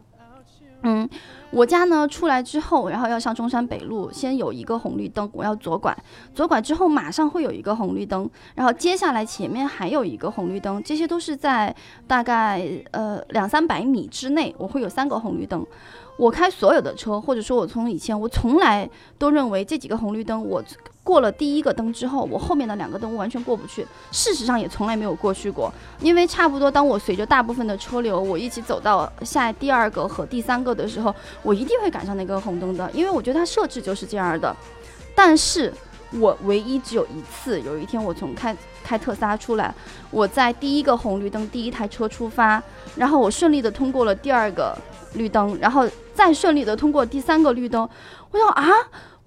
[0.82, 1.08] 嗯，
[1.50, 5.96] 我家呢出来之后，然后要上中山北路，先有一个红绿灯，我要左拐，
[6.34, 11.74] 左拐之后马上会有一个红绿灯，然后接下来前面还有一个红绿灯，这些都是在
[12.06, 15.66] 大概呃两三百米之内，我会有三个红绿灯。
[16.16, 18.88] 我开所有的车，或者说我从以前我从来
[19.18, 20.62] 都认为这几个红绿灯我。
[21.02, 23.86] 过了第一个灯之后，我后面的两个灯完全过不去。
[24.12, 34.54] 事实上也从来没有过去过，因为差不多当我随着大部分的车流，我一起走到下第二个和第三个的时候，我一定会赶上那个红灯的，因为我觉得它设置就是这样的。
[35.14, 35.72] 但是
[36.12, 39.74] 我唯一只有一次，有一天我从开开特斯拉出来，
[40.10, 42.62] 我在第一个红绿灯第一台车出发，
[42.94, 44.76] 然后我顺利的通过了第二个
[45.14, 47.88] 绿灯，然后再顺利的通过第三个绿灯，
[48.30, 48.70] 我想啊。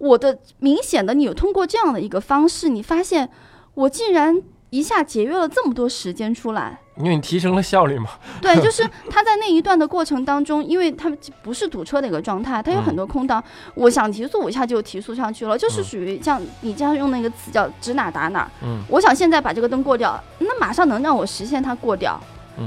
[0.03, 3.29] 我的明显的，你有通过这样的一个方式，你发现
[3.73, 8.09] 我竟然一下节约了这么多时间出来，因为你提升了效率嘛。
[8.41, 11.09] 对，就是他在那一段的过程当中，因为他
[11.41, 13.41] 不是堵车的一个状态，他有很多空档，
[13.75, 18.51] 我想提速，我一下就提速上去了，就是属于像你这样用那个词叫指哪打哪。
[18.61, 22.19] 嗯，我想现在把这个灯过掉，那马上能让我实现它过掉，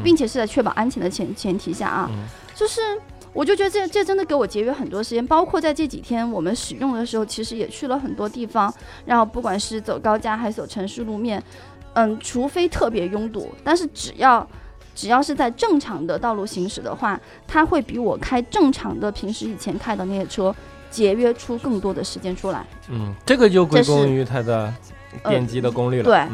[0.03, 2.11] 并且是在确保安全的前前提下啊，
[2.55, 2.81] 就是。
[3.37, 8.72] 我就觉得这这真的给我节约很多时间，包括在这几天我们使用的时候，其实也去了很多地方。
[9.05, 11.40] 然后不管是走高架还是走城市路面，
[11.92, 14.49] 嗯，除非特别拥堵，但是只要
[14.94, 20.55] 只要是在正常的道路行驶的话，它会比我开正常的平时以前开的那些车
[20.90, 22.64] 节约出更多的时间出来。
[22.88, 24.72] 嗯，这个就归功于它的
[25.29, 26.05] 电机的功率了。
[26.05, 26.27] 对，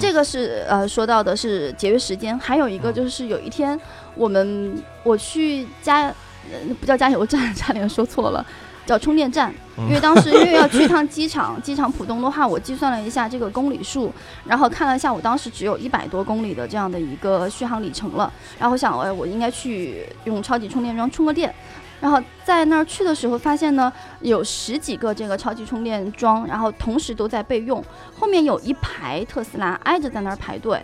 [0.00, 3.80] 这个是呃说到的是节约时间，还有一个就是有一天
[4.16, 6.12] 我们我去加。
[6.52, 8.44] 呃，不叫加油站，差点说错了，
[8.86, 9.52] 叫充电站。
[9.76, 14.12] 因为当时因为要去趟 机场，机场浦东的话，我计算了一下这个公里数，
[14.44, 18.32] 然后看了一下，我当时只有一百多公里的这样的一个续航里程了。
[18.58, 21.54] 然后想，哎，我应该去用超级充电桩充个电。
[22.00, 27.84] 然后在那儿去的时候，发现呢有十几个这个超级充电桩，然后同时都在备用，
[28.18, 30.80] 后面有一排特斯拉挨着在那儿排队。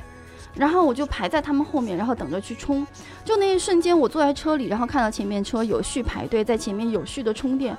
[0.56, 2.86] 然后我就排在他们后面，然后等着去充。
[3.24, 7.76] 就那一瞬间，我坐在车里，然后看到前面车有序排队，在前面有序的充电，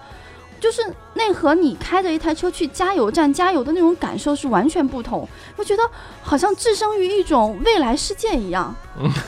[0.60, 0.82] 就是
[1.14, 5.28] 那和你开着一台车去加油站加油的那种感受是完全不同。
[5.56, 5.84] 我觉得
[6.22, 8.76] 好像置身于一种未来世界一样，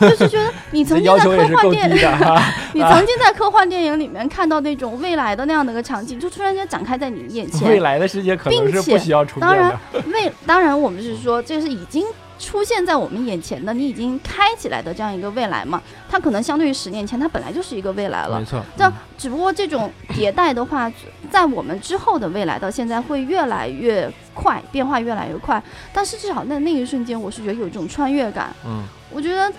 [0.01, 1.95] 就是觉得你曾 经在科幻电影，
[2.73, 7.69] 你曾经在科幻电影里面看到那种未来的那样的一个场景，就突然间展开在你眼前。
[7.69, 9.55] 未来的世界可能是不需要充电的。
[9.55, 9.79] 当然，
[10.11, 12.05] 未当然我们是说这是已经。
[12.39, 15.81] 出现在我们眼前的，你已经开起来的这样一个未来嘛？
[16.09, 18.39] 它可能相对于十年前，它本来就是一个未来了。
[18.39, 18.63] 没错。
[18.77, 20.91] 这只不过这种迭代的话，
[21.31, 25.61] 在我们之后的未来到现在会越来越快，变化越来越快。
[25.91, 28.55] 但是至少在那一瞬间，我是觉得有一种穿越感。
[28.65, 28.83] 嗯。
[29.11, 29.51] 我觉得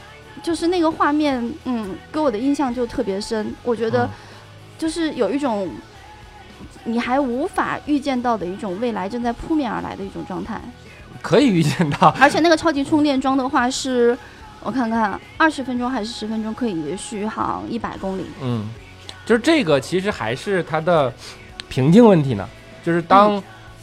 [0.42, 3.52] 就是那个画面，嗯，给我的印象就特别深。
[3.64, 4.08] 我觉得
[4.78, 5.68] 就是有一种
[6.84, 10.60] 你还无法预见到的一种未来正在扑面而来的一种状态。
[11.20, 14.16] 可以预见到， 而且那个超级充电桩的话是，
[14.62, 18.24] 我看看二十分钟还是十分钟可以续航一百公里。
[18.40, 18.68] 嗯，
[19.26, 21.12] 就是这个其实还是它的
[21.68, 22.48] 瓶颈问题呢。
[22.84, 23.42] 就是当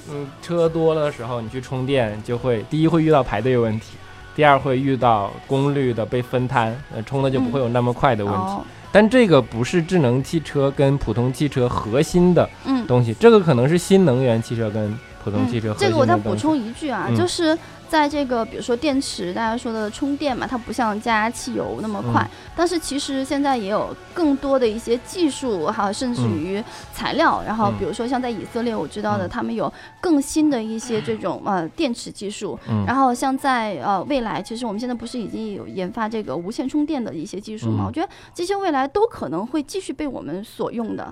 [0.10, 3.98] 嗯车多了的时候，你去充电就会第一会遇到排队问题，
[4.36, 8.64] 第二会遇到功率的被分摊，呃充的就不会有那么快的问题。
[8.92, 12.50] 但这个不是智能汽车跟普通汽车核心的
[12.88, 14.98] 东西，这个可能是新能源汽车跟。
[15.26, 17.58] 普通汽车，这个我再补充一句啊，就是
[17.90, 37.86] 在这个比如说电池，大家说的充电嘛，它不像加汽油那么快，但是其实现在也有更多的一些技术哈，甚至于材料，然后比如说像在以色列，我知道的他们有更新的一些这种呃电池技术，然后像在呃未来，其实我们现在不是已经有研发这个无线充电的一些技术嘛？
[37.88, 41.12] 我觉得这些未来都可能会继续被我们所用的。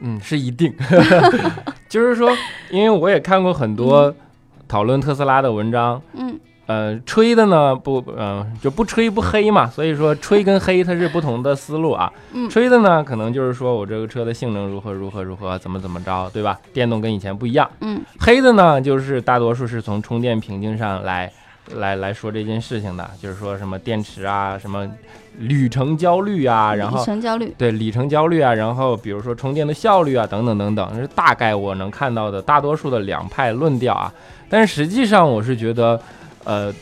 [0.00, 0.74] 嗯，是一定，
[1.88, 2.30] 就是说，
[2.70, 4.14] 因为我也看过很多
[4.68, 16.58] 讨论特斯拉的文章，嗯，呃，吹的呢不，嗯，就不吹不黑嘛，所以说吹跟黑它是不同的思路啊，嗯，吹的呢可能就是说我这个车的性能如何如何如何怎么怎么着，对吧？
[16.72, 21.30] 电动跟以前不一样，嗯，黑的呢就是大多数是从充电瓶颈上来
[21.76, 24.86] 来来说这件事情的，就是说什么电池啊，什么
[25.38, 34.12] 旅程焦虑啊，然后里程焦虑，对里程焦虑啊，然后比如说充电的效率啊，等等等等，是大概我能看到的大多数的两派论调啊。
[34.48, 36.00] 但是实际上，我是觉得，
[36.44, 36.72] 呃，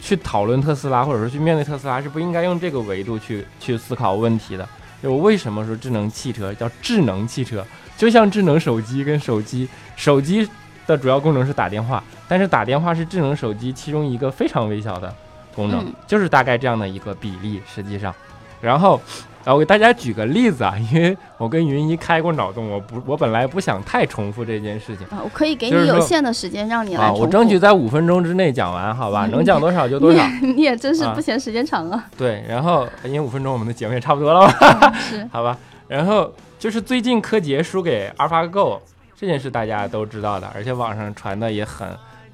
[0.00, 4.68] 去讨论特斯拉，或者说去面对特斯拉，是不应该用这个维度去去思考问题的。
[5.02, 7.64] 就为什么说智能汽车叫智能汽车？
[7.96, 10.48] 就像智能手机跟手机，手机
[10.86, 15.12] 的主要功能是打电话，但是打电话是智能手机其中一个非常微小的
[15.56, 17.60] 功能，就是大概这样的一个比例。
[17.66, 18.14] 实际上，
[18.60, 19.00] 然后，
[19.44, 29.26] 啊，我给大家举个例子啊， 因为我跟云姨开过脑洞，我不，我本来不想太重复这件事情啊，我可以给你有限的时间让你来，我争取在五分钟之内讲完，好吧？
[29.32, 30.24] 能讲多少就多少。
[30.42, 32.04] 你也真是不嫌时间长啊。
[32.16, 35.56] 对，然后因为五分钟我们的节目也差不多了嘛， 是，好吧？
[35.88, 36.30] 然后。
[36.58, 38.80] 就是最近柯洁输给 AlphaGo
[39.14, 41.86] 这件事，大家都知道的，而且网上传的也很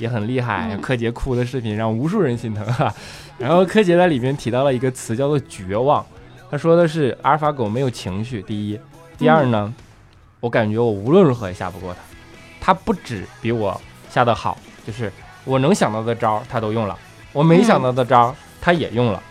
[0.02, 2.92] 也很厉害，柯洁哭的视频让无数人心疼哈。
[3.38, 6.04] 然后柯洁在里面提到了一个词叫做绝望，
[6.50, 8.80] 他说的是阿尔法狗没有情绪，第一，
[9.16, 9.72] 第二呢，
[10.40, 12.00] 我感觉我无论如何也下不过他，
[12.60, 15.12] 他不止比我下的好，就是
[15.44, 16.98] 我能想到的招他都用了，
[17.32, 19.22] 我没想到的招他也用了，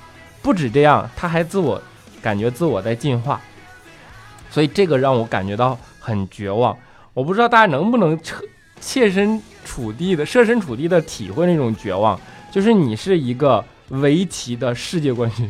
[0.42, 1.82] 不止这样，他还自我
[2.22, 3.42] 感觉自我在进化。
[4.50, 6.78] 所以这个让我感觉到很绝望，
[7.14, 8.36] 我不知道大家能不能切
[8.82, 12.20] 切身处地的设身处地的体会那种绝望。
[12.52, 15.50] 就是你是一个围棋的世界冠军，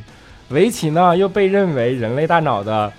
[0.49, 2.93] 围棋呢又被认为人类大脑的，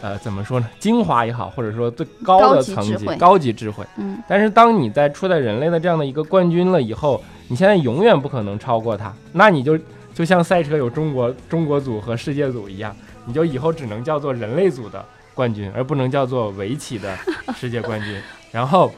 [0.00, 0.68] 呃，怎么说呢？
[0.78, 3.84] 精华也好，或者说最高的层级、高级智慧。
[3.96, 4.22] 嗯。
[4.28, 9.76] 但是当你在处在人类的这样的一个冠军了以后，你现在永远不可能超过他，那你就
[10.14, 12.94] 就像赛车有中国中国组和世界组一样，
[13.26, 15.04] 你就以后只能叫做人类组的。
[15.34, 17.16] 冠军，而不能叫做围棋的
[17.56, 18.20] 世界冠军。
[18.50, 18.92] 然后，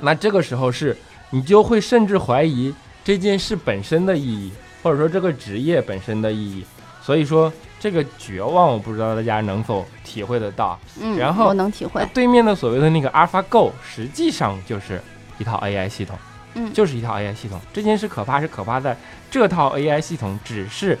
[0.00, 0.96] 那这个时候是，
[1.30, 6.64] 你就会甚至怀疑这件事本身的意义，或者说这个职业本身的意义。
[7.02, 10.78] 所以说，这个绝望，我不知道大家能否体会得到。
[11.00, 12.06] 嗯，然后我能体会。
[12.12, 15.00] 对面的所谓的那个 AlphaGo，实际上就是
[15.38, 16.18] 一套 AI 系统。
[16.54, 17.60] 嗯，就是一套 AI 系统。
[17.72, 18.96] 这件事可怕是可怕在
[19.30, 20.98] 这套 AI 系统只是，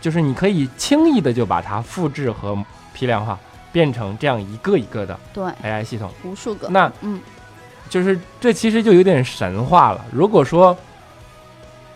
[0.00, 2.56] 就是你可以轻易的就把它复制和。
[2.96, 3.36] 批量化
[3.72, 6.68] 变成这样一个一个的对 AI 系统，无数个。
[6.68, 7.20] 那嗯，
[7.88, 10.04] 就是这其实就有点神话了。
[10.12, 10.76] 如果说，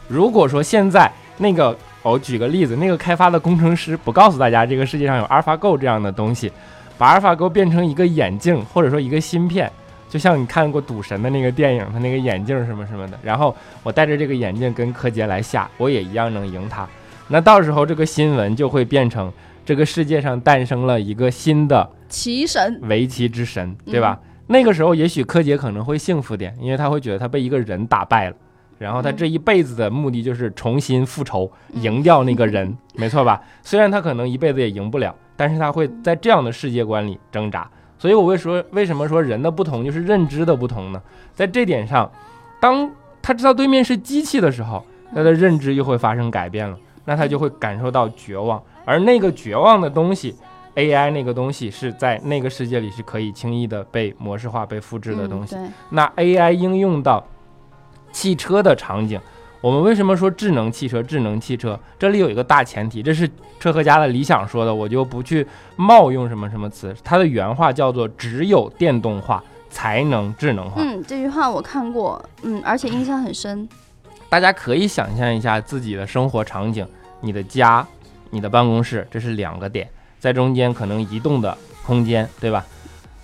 [0.07, 6.51] 如果说现在那个，我举个例子，那个开发的工程师不告诉大家这个世界上有 AlphaGo 这样的东西，
[6.97, 9.71] 把 AlphaGo 变成一个眼镜或者说一个芯片，
[10.09, 16.89] 就像你看过赌神的那个电影，他那个眼镜什么什么的，然后我戴着这个眼镜跟柯洁来下，我也一样能赢他。
[17.29, 19.33] 那到时候这个新闻就会变成。
[19.67, 24.19] 这个世界上诞生了一个新的棋神，围棋之神，对吧？
[24.49, 28.37] 那个时候，也许柯洁可能会幸福点，因为他会觉得他被一个人打败了，
[28.79, 33.41] 然后他这一辈子的目的就是重新复仇，赢掉那个人，没错吧？
[33.63, 37.71] 虽然他可能一辈子也赢不了，但是他会在这样的世界观里挣扎。
[37.99, 41.03] 所以我会说，为什么说人的不同就是认知的不同呢？
[41.35, 42.11] 在这点上，
[42.61, 44.83] 当他知道对面是机器的时候，
[45.15, 48.63] 他的认知又会发生改变了，那他就会感受到绝望。
[48.85, 50.35] 而那个绝望的东西
[50.79, 55.57] ，AI 那个东西是在那个世界里是可以轻易的被模式化、被复制的东西。
[55.91, 57.27] 那 AI 应用到
[58.13, 59.21] 汽车的场景，
[59.61, 61.03] 我们为什么说智能汽车？
[61.03, 66.95] 智能汽车这里有一个大前提，这是车和家的理想说的，我就不去冒用什么什么词。
[67.03, 70.81] 它的原话叫做“只有电动化才能智能化”。
[70.81, 73.69] 嗯，这句话我看过，嗯，而且印象很深。
[74.29, 76.87] 大家可以想象一下自己的生活场景，
[77.21, 77.85] 你的家。
[78.31, 79.89] 你的办公室，这是两个点，
[80.19, 82.65] 在中间可能移动的空间，对吧？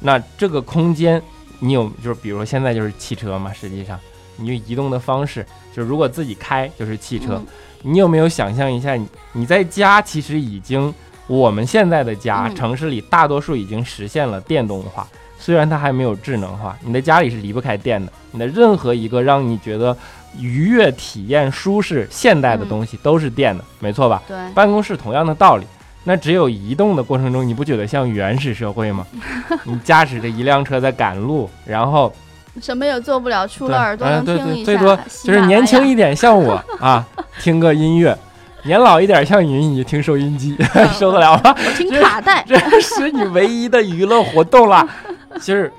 [0.00, 1.20] 那这个空间，
[1.58, 3.98] 你有就是，比如说现在就是汽车嘛，实际上
[4.36, 7.42] 你移动的方式，就是如果自己开就是汽车，
[7.82, 10.92] 你有没有想象一下，你你在家其实已经，
[11.26, 15.06] 我们现在的家，城市里大多数已经实现了电动化，
[15.38, 19.96] 虽然它还没有智能化，你的家里是离不开电的，你的任何一个让你觉得。
[20.36, 24.20] 愉悦体验、舒适、现代的东西都是电的，没错吧？
[24.26, 25.64] 对，办公室同样的道理。
[26.04, 29.06] 那只有移动的过程中，你不觉得像原始社会吗？
[29.64, 32.12] 你驾驶着一辆车在赶路，然后
[32.60, 34.64] 什么也做不了，除了耳朵能听一下。
[34.64, 37.04] 最多就是年轻一点像我啊，
[37.40, 38.14] 听个音乐；
[38.64, 40.56] 年老一点像云姨，听收音机，
[40.92, 41.54] 受得了吗？
[41.76, 44.86] 听卡带，这是你唯一的娱乐活动了。
[45.40, 45.72] 就是。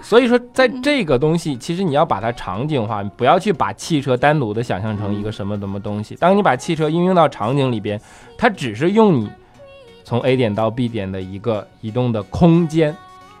[0.00, 6.14] 所以说，在这个东西，其实你要把它场景化，不要去把汽车单独的想象成一个什么什么东西。
[6.14, 8.00] 当你把汽车应用到场景里边，
[8.38, 9.28] 它只是用你
[10.08, 12.96] 从 A 点到 B 点的一个移动的空间，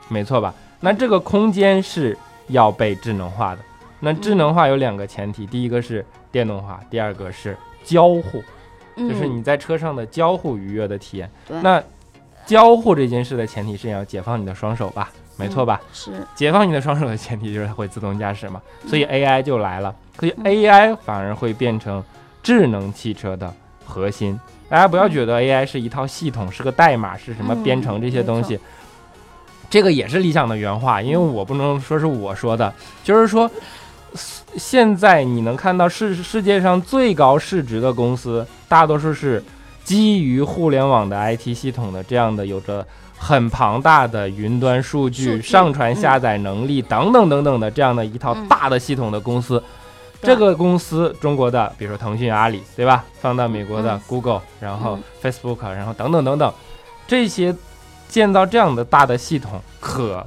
[0.08, 0.52] 没错吧？
[0.80, 2.14] 那这个空间是
[2.48, 3.62] 要被智能化的，
[4.00, 8.44] 那智能化有两个前提，第一个是电动化，第二个是交互，
[8.98, 11.30] 就是你在车上的交互愉悦的体验。
[11.62, 11.82] 那
[12.44, 15.10] 交互这件事的前提是要解放你的双手吧？
[15.38, 15.80] 没错吧？
[15.94, 22.04] 是解放你的双手的前提就是它会自动驾驶嘛，所以 AI 就来了，所以 AI 反而会变成
[22.42, 23.50] 智能汽车的
[23.88, 24.38] 核心。
[24.68, 28.60] 大家不要觉得 AI 是一套系统，是个代码，是什么编程这些东西，
[29.70, 32.72] 这个也是理想的原话，因为我不能说是我说的，
[33.02, 33.50] 就是说
[34.56, 39.42] 现在你能看到世世界上最高市值的公司，大多数是
[39.82, 42.86] 基于互联网的 IT 系统的这样的有着。
[43.20, 49.60] 很庞大的云端数据、上传下载能力等等等等的这样的一套大的系统的公司，
[50.22, 53.04] 这个公司中国的，比如说腾讯、阿里，对吧？
[53.20, 56.52] 放到美国的 Google，然后 Facebook，然后等等等等，
[57.06, 57.54] 这些
[58.08, 60.26] 建造这样的大的系统，可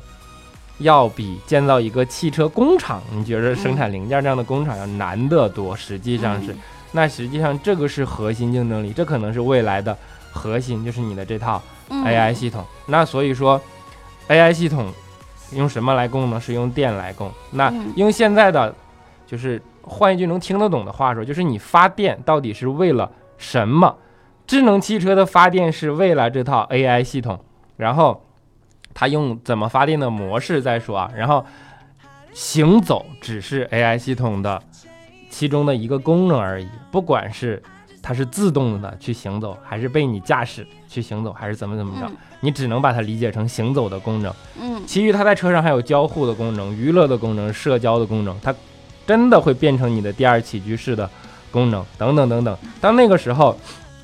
[0.79, 5.75] 要比建造一个汽车工厂，你觉得生产零件这样的工厂要难得多。
[5.75, 6.55] 实际上是，
[6.91, 9.97] 那实际上这个是核心竞争力，这可能是未来的
[10.31, 11.61] 核心，就是你的这套。
[11.91, 13.59] AI 系统，那所以说
[14.29, 14.93] ，AI 系统
[15.51, 16.39] 用什么来供呢？
[16.39, 17.29] 是用电来供。
[17.49, 18.73] 那用现在的，
[19.27, 23.97] 就是换一句能听得懂的话说，就是你发电到底是为了什么？
[24.47, 27.39] 智能汽车的发电是为了这套 AI 系统，
[27.77, 28.25] 然后
[28.93, 31.11] 它用怎么发电的模式再说啊。
[31.15, 31.45] 然后
[32.33, 34.61] 行走只是 AI 系统的
[35.29, 37.61] 其中的一个功能而已，不管是。
[38.03, 42.11] 它是自动的去行走，还是被你驾驶去行走，还是怎么怎么着？
[42.39, 44.33] 你只能把它理解成行走的功能。
[44.59, 48.51] 嗯，其余它在车上还有交互的功能、娱乐的功能、社交的功能，它
[49.11, 51.09] 真的会变成你的第二起居室的
[51.51, 52.57] 功能，等等等等。
[52.79, 53.57] 当那个时候，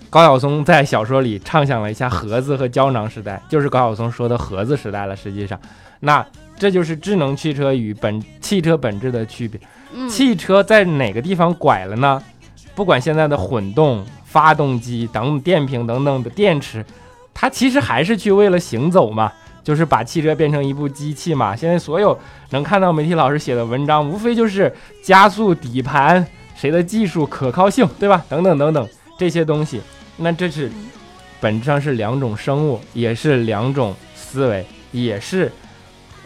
[0.10, 5.16] 高晓松在小说里畅想了一下盒子和胶囊时代，就是高晓松说的盒子时代了。
[5.16, 5.58] 实际上，
[6.02, 6.26] 那
[6.58, 9.58] 这就是智能汽车与本汽车本质的区别。
[10.10, 12.22] 汽车在哪个地方拐了呢？
[12.76, 16.86] 不管现在的混动发动机等电瓶等等的电池，
[17.34, 19.32] 它其实还是去为了行走嘛，
[19.68, 21.54] 就是把汽车变成一部机器嘛。
[21.54, 22.18] 现在所有
[22.52, 28.24] 能看到媒体老师写的文章，无非就是加速、底盘、谁的技术可靠性，对吧？
[28.30, 28.88] 等等等等
[29.20, 29.82] 这些东西。
[30.16, 30.72] 那这是
[31.42, 35.52] 本质上是两种生物，也是两种思维，也是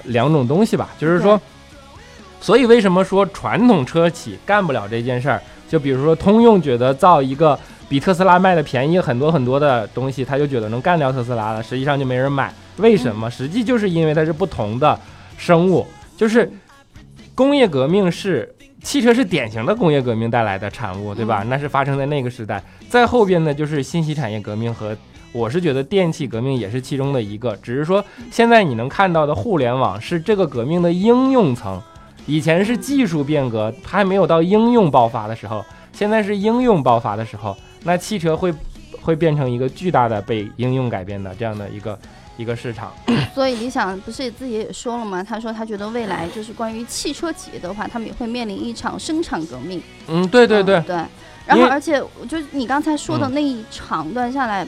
[0.04, 0.90] 两种东西吧。
[1.00, 1.42] 就是说，
[2.40, 5.42] 所以为什么说传统车企干不了这件事儿？
[5.68, 7.58] 就比如说，通用觉得造一个
[7.92, 12.50] 比特斯拉卖的便宜很多很多的东西，他就觉得能干掉特斯拉了，实际上就没人买。
[12.78, 13.30] 为什么？
[13.30, 14.98] 实际就是因为它是不同的
[15.38, 15.86] 生物。
[16.16, 16.50] 就是
[17.36, 18.50] 工业革命是
[18.82, 21.44] 汽车是典型的工业革命带来的产物，对吧？
[21.50, 22.64] 那是发生在那个时代。
[22.88, 24.96] 再后边呢，就是信息产业革命和
[25.34, 27.54] 我是觉得电气革命也是其中的一个。
[27.58, 31.82] 只是说现在你能看到的互联网是这个革命的应用层。
[32.26, 35.62] 以前是技术变革，它还没有到应用爆发的时候，
[35.92, 38.54] 现在是应用爆发的时候，那汽车会
[39.02, 42.00] 会变成一个巨大的被应用改变的这样的一个
[42.38, 42.92] 一个市场。
[43.34, 45.24] 所以理想不是自己也说了吗？
[45.24, 49.82] 他说他觉得未来就是关于汽车企业的话，他们也会面临一场生产革命。
[50.08, 50.96] 嗯，对对对对。
[51.46, 54.66] 然后，而且就你刚才说的那一长段下来。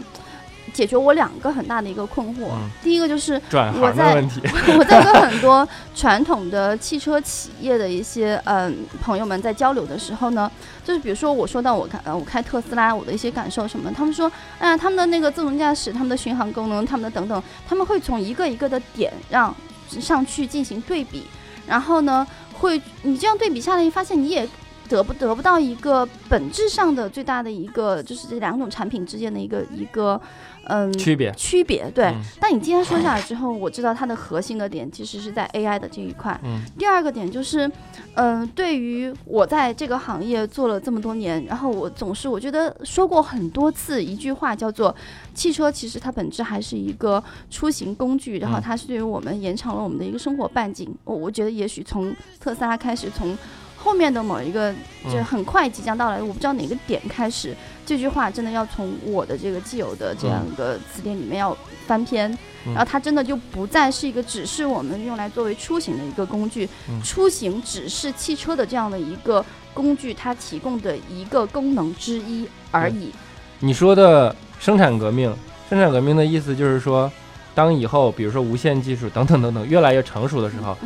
[0.73, 2.49] 解决我两个很大的一个困惑，
[2.81, 4.15] 第一个就是我在
[4.77, 10.51] 我在跟很多传统的汽车企业的一些嗯朋友们在交流的时候呢，
[10.83, 19.55] 就是比如说我说到我开呃我开特斯拉我的一些感受什么，他们说哎呀他们的那个自动驾驶、他们的巡航功能、他们的等等，他们会从一个一个的点让
[19.87, 21.23] 上去进行对比，
[21.67, 24.49] 然后呢会你这样对比下来，发现你也。
[24.93, 30.21] 得不得不到一个本质上的最大的一个，就是这两种产品之间的一个一个，
[30.65, 32.13] 嗯，区别区别对。
[32.39, 36.39] 但你今天说下来之后，我知道它的核心的点其实是在 AI 的这一块。
[36.43, 36.61] 嗯。
[36.77, 37.69] 第二个点就是，
[38.13, 44.95] 嗯，对于我在这个行业做了这么多年，然后我总是我觉得说过很多次一句话，叫做
[45.33, 50.95] 汽车其实它本质还是一个出行工具，然后它是对于我们延长了我们的一个生活半径。
[51.03, 53.35] 我我觉得也许从特斯拉开始，从
[53.83, 54.73] 后面的某一个
[55.11, 57.53] 就很快即将到来，我不知道哪个点开始，
[57.85, 61.55] 这句话真的要从我的这个既有的这样一个词典里面要
[61.85, 62.29] 翻篇，
[62.65, 66.69] 然后它真的就不再是一个只是我们用来作为出行的一个工具，
[67.03, 73.11] 出行只是汽车的这样的一个工具，它提供的一个功能之一而已。
[73.59, 75.35] 你说的生产革命，
[75.69, 77.11] 生产革命的意思就是说，
[77.53, 80.77] 当以后比如说无线技术等等等等越来越成熟的时候，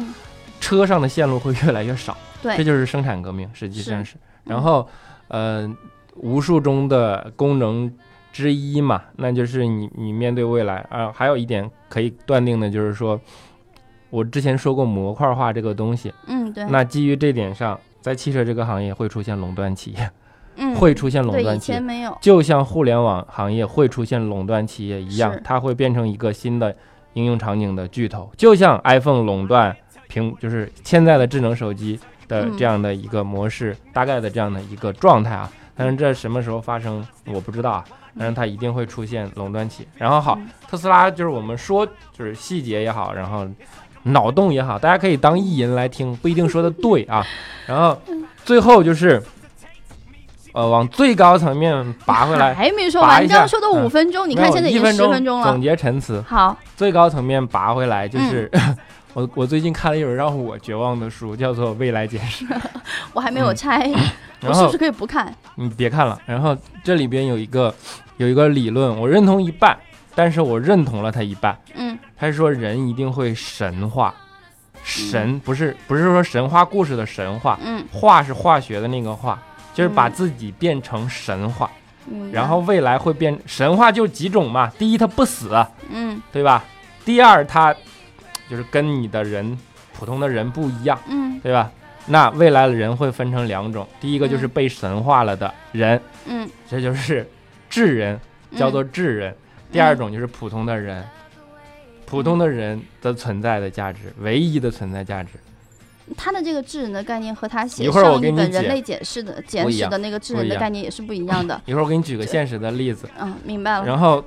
[0.59, 2.17] 车上的线路会越来越少。
[2.43, 4.15] 这就是生产革命，实际上是。
[4.43, 4.87] 然后，
[5.27, 5.69] 呃，
[6.15, 7.91] 无数中的功能
[8.31, 11.11] 之一嘛，那就是你你面对未来啊。
[11.11, 13.19] 还有一点可以断定的就是说，
[14.09, 16.63] 我之前说过模块化这个东西，嗯，对。
[16.65, 20.09] 那基于这点上，在汽车这个行业会出现垄断企业，
[20.55, 22.17] 嗯，会出现垄断企业，没有。
[22.21, 26.73] 就像互联网行业会出现垄断企业一样，它会变成一个新的
[27.13, 29.75] 应用场景的巨头，就像 iPhone 垄断
[30.07, 35.51] 屏，就是现在的智能手机的这样的一个模式，大概的这样的一个状态啊。
[35.75, 37.85] 但是这什么时候发生，我不知道啊。
[38.19, 39.87] 但是它一定会出现垄断期。
[39.95, 43.47] 然后好，特斯拉就是我们说就是细节也好，然后
[44.01, 47.23] 脑洞也好，大家可以当意淫来听，不一定说的对啊。
[47.67, 47.95] 然后
[48.43, 49.21] 最后就是，
[50.53, 55.51] 呃，往最高层面拔回来， 还没说完，刚刚说的五分钟，你看现在已经十分钟了。
[55.51, 58.49] 总结陈词，好，最高层面拔回来就是。
[59.17, 62.45] 我我最近看了一本让我绝望的书，叫做《未来简史
[63.13, 63.91] 》。我还没有拆，
[64.45, 65.35] 我是不是可以不看？
[65.55, 66.21] 你别看了。
[66.27, 67.73] 然后这里边有一个
[68.17, 69.75] 有一个理论，我认同一半，
[70.13, 71.57] 但是我认同了他一半。
[71.73, 74.13] 嗯，他是说人一定会神化，
[74.83, 79.41] 神不是不是说神话故事的神话，嗯，化是化学的那个化，
[79.73, 81.67] 就是把自己变成神话。
[82.05, 85.49] 嗯，然后未来会变神话就几种嘛，第一他不死，
[85.89, 86.63] 嗯，对吧？
[87.03, 87.75] 第二他。
[88.49, 89.57] 就是跟你的人
[89.97, 91.71] 普通的人不一样，嗯，对吧？
[92.09, 97.27] 那未来的人会分成两种，第一个就是被神化了的人，嗯，这就是
[97.69, 98.17] 智人，
[98.55, 99.33] 叫做智人；
[99.71, 101.03] 第二种就是普通的人，
[102.05, 105.31] 普通的人的存在的价值，唯一的存在价值。
[106.15, 111.61] 他的这个智人的概念和他写上一本《人类简史》的简史的那个智人的概念也是不一样的。
[111.65, 113.09] 一会儿我给你举个现实的例子。
[113.19, 113.85] 嗯，明白了。
[113.85, 114.23] 然后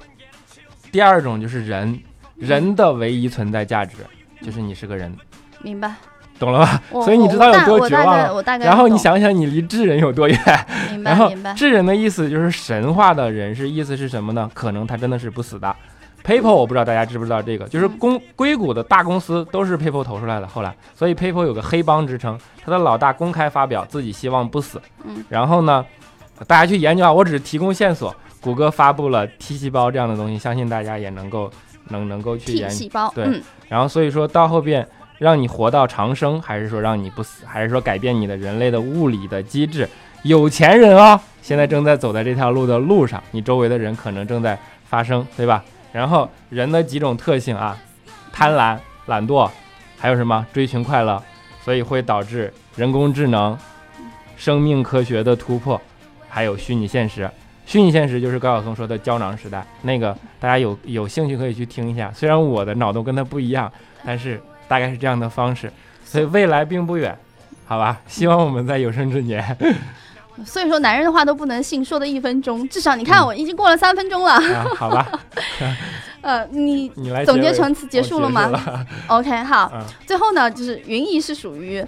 [0.92, 1.98] 第二种就是人。
[2.40, 3.98] 人的唯一存在价值
[4.42, 5.14] 就是你是个人，
[5.60, 5.92] 明白，
[6.38, 6.82] 懂了吧？
[6.90, 8.42] 所以你知道有多绝望了。
[8.58, 10.38] 然后你想想，你离智人有多远？
[10.90, 11.30] 明白， 然后。
[11.54, 14.50] 智人的意思就是神话的人，是意思是什么呢？
[14.54, 15.76] 可能他真的是不死的。
[16.24, 20.46] PayPal 我不知道大家知不知道这个，就是公硅谷的大公司都是 PayPal 投出来的。
[20.46, 24.80] 后来，所以 PayPal 有个黑帮之称，他的老大公开发表自己希望不死。
[25.04, 25.22] 嗯。
[25.28, 25.84] 然后呢，
[26.46, 28.14] 大家去研究啊，我只是提供线索。
[28.40, 31.50] 谷歌发布了 T 细胞这样的东西，相信大家也能够。
[31.90, 34.86] 能能够去研究对，然后所以说到后边
[35.18, 39.88] 让你活到长生，还是说让你不死，还是说改变你的人类的物理的机制？
[40.22, 45.64] 有钱人啊，现在正在走在这条路的路上，你周围的人可能正在发生，对吧？
[45.92, 47.76] 然后人的几种特性啊，
[48.32, 49.50] 贪婪、懒惰，
[49.98, 51.22] 还有什么追寻快乐，
[51.64, 53.58] 所以会导致人工智能、
[54.36, 55.80] 生命科学的突破，
[56.28, 57.30] 还有虚拟现实。
[57.70, 62.10] 虚拟现实就是高晓松说的胶囊时代，那个大家有有兴趣可以去听一下。
[62.12, 63.70] 虽然我的脑洞跟他不一样，
[64.04, 65.72] 但是大概是这样的方式，
[66.04, 67.16] 所以未来并不远，
[67.66, 68.00] 好吧？
[68.08, 69.56] 希望我们在有生之年。
[70.44, 74.40] 所以说，男人的话都不能信，说的一分钟，至少你看我已经过了三分钟了，
[74.74, 75.06] 好吧？
[76.22, 78.50] 呃，你你来总结成词结束了吗
[79.06, 79.72] ？OK，好，
[80.04, 81.86] 最后呢，就是云姨是属于。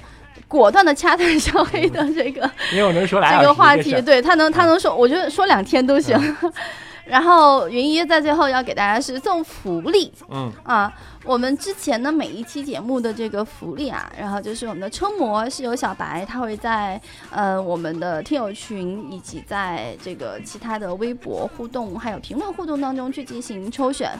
[0.53, 6.14] 果断的掐断小黑的这个，因为我能说这个话题，对他能他能说，我觉得说两天都行。
[7.05, 10.92] 然后云一在最后要给大家是送福利，嗯啊。
[11.24, 17.00] 我们之前的每一期节目的这个福利啊，然后就是我们的车模是由小白，他会在
[17.30, 24.11] 呃我们的听友群以及在这个其他的微博互动还有评论互动当中去进行抽选，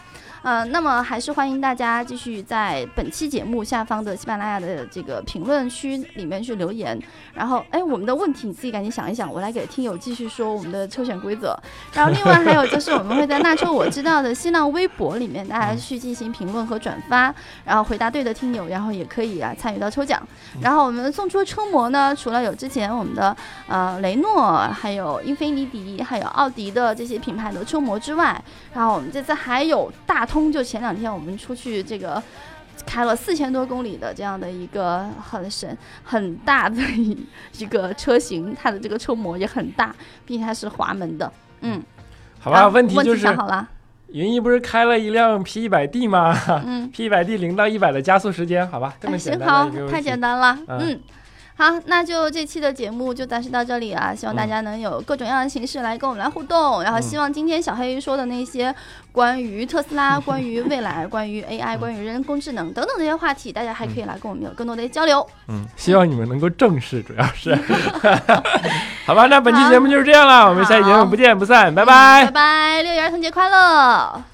[0.43, 6.97] 呃，那么还是欢迎大家继续在本期节目下方的喜马拉雅的这个评论区里面去留言，
[7.35, 11.59] 然后哎我们的问题你自己赶紧想一想，我来给听友继续说我们的抽选规则，
[11.93, 16.93] 然后另外还有就是我们会在那车我知道的新浪微博里面大家去进行评论和转。
[16.93, 17.35] 转发，
[17.65, 20.23] 然后回答对的听友，然后也可以啊参与到抽奖。
[20.61, 23.35] 然后我们送出车模呢，除了有之前我们的
[23.67, 28.39] 呃雷诺，还有英菲尼迪，还有奥迪的这些品牌的车模之外，
[28.75, 32.21] 然后我们这次还有大通，就前两天我们出去这个
[32.87, 37.27] 开了四千多公里的这样的一个很神很大的一
[37.59, 41.31] 一个车型，它的这个车模也很大，并且它是滑门的。
[41.61, 41.83] 嗯，
[42.41, 43.69] 好吧，问题就是想好了。
[44.09, 46.35] 云一不是开了一辆 P 一百 D 吗？
[46.67, 50.59] 嗯，P 一百 D 零到一百的加速时间，好吧，这么简单好，太简单了。
[50.69, 50.99] 嗯，
[51.55, 58.75] 好，那就这期的节目就暂时到这里啊，希望大家能有各种各样的形式来跟我们来互动，然后希望今天小黑说的那些。
[59.13, 65.25] 关于特斯拉， 关于未来，关于 AI，关于人工智能等等这些话题，大家还可以来跟我们有更多的交流。
[65.49, 67.55] 嗯，希望你们能够正视，主要是。
[69.05, 72.25] 好吧，那本期节目就是这样了，我们下期节目不见不散，拜拜。
[72.25, 74.32] 拜拜，六一儿童节快乐。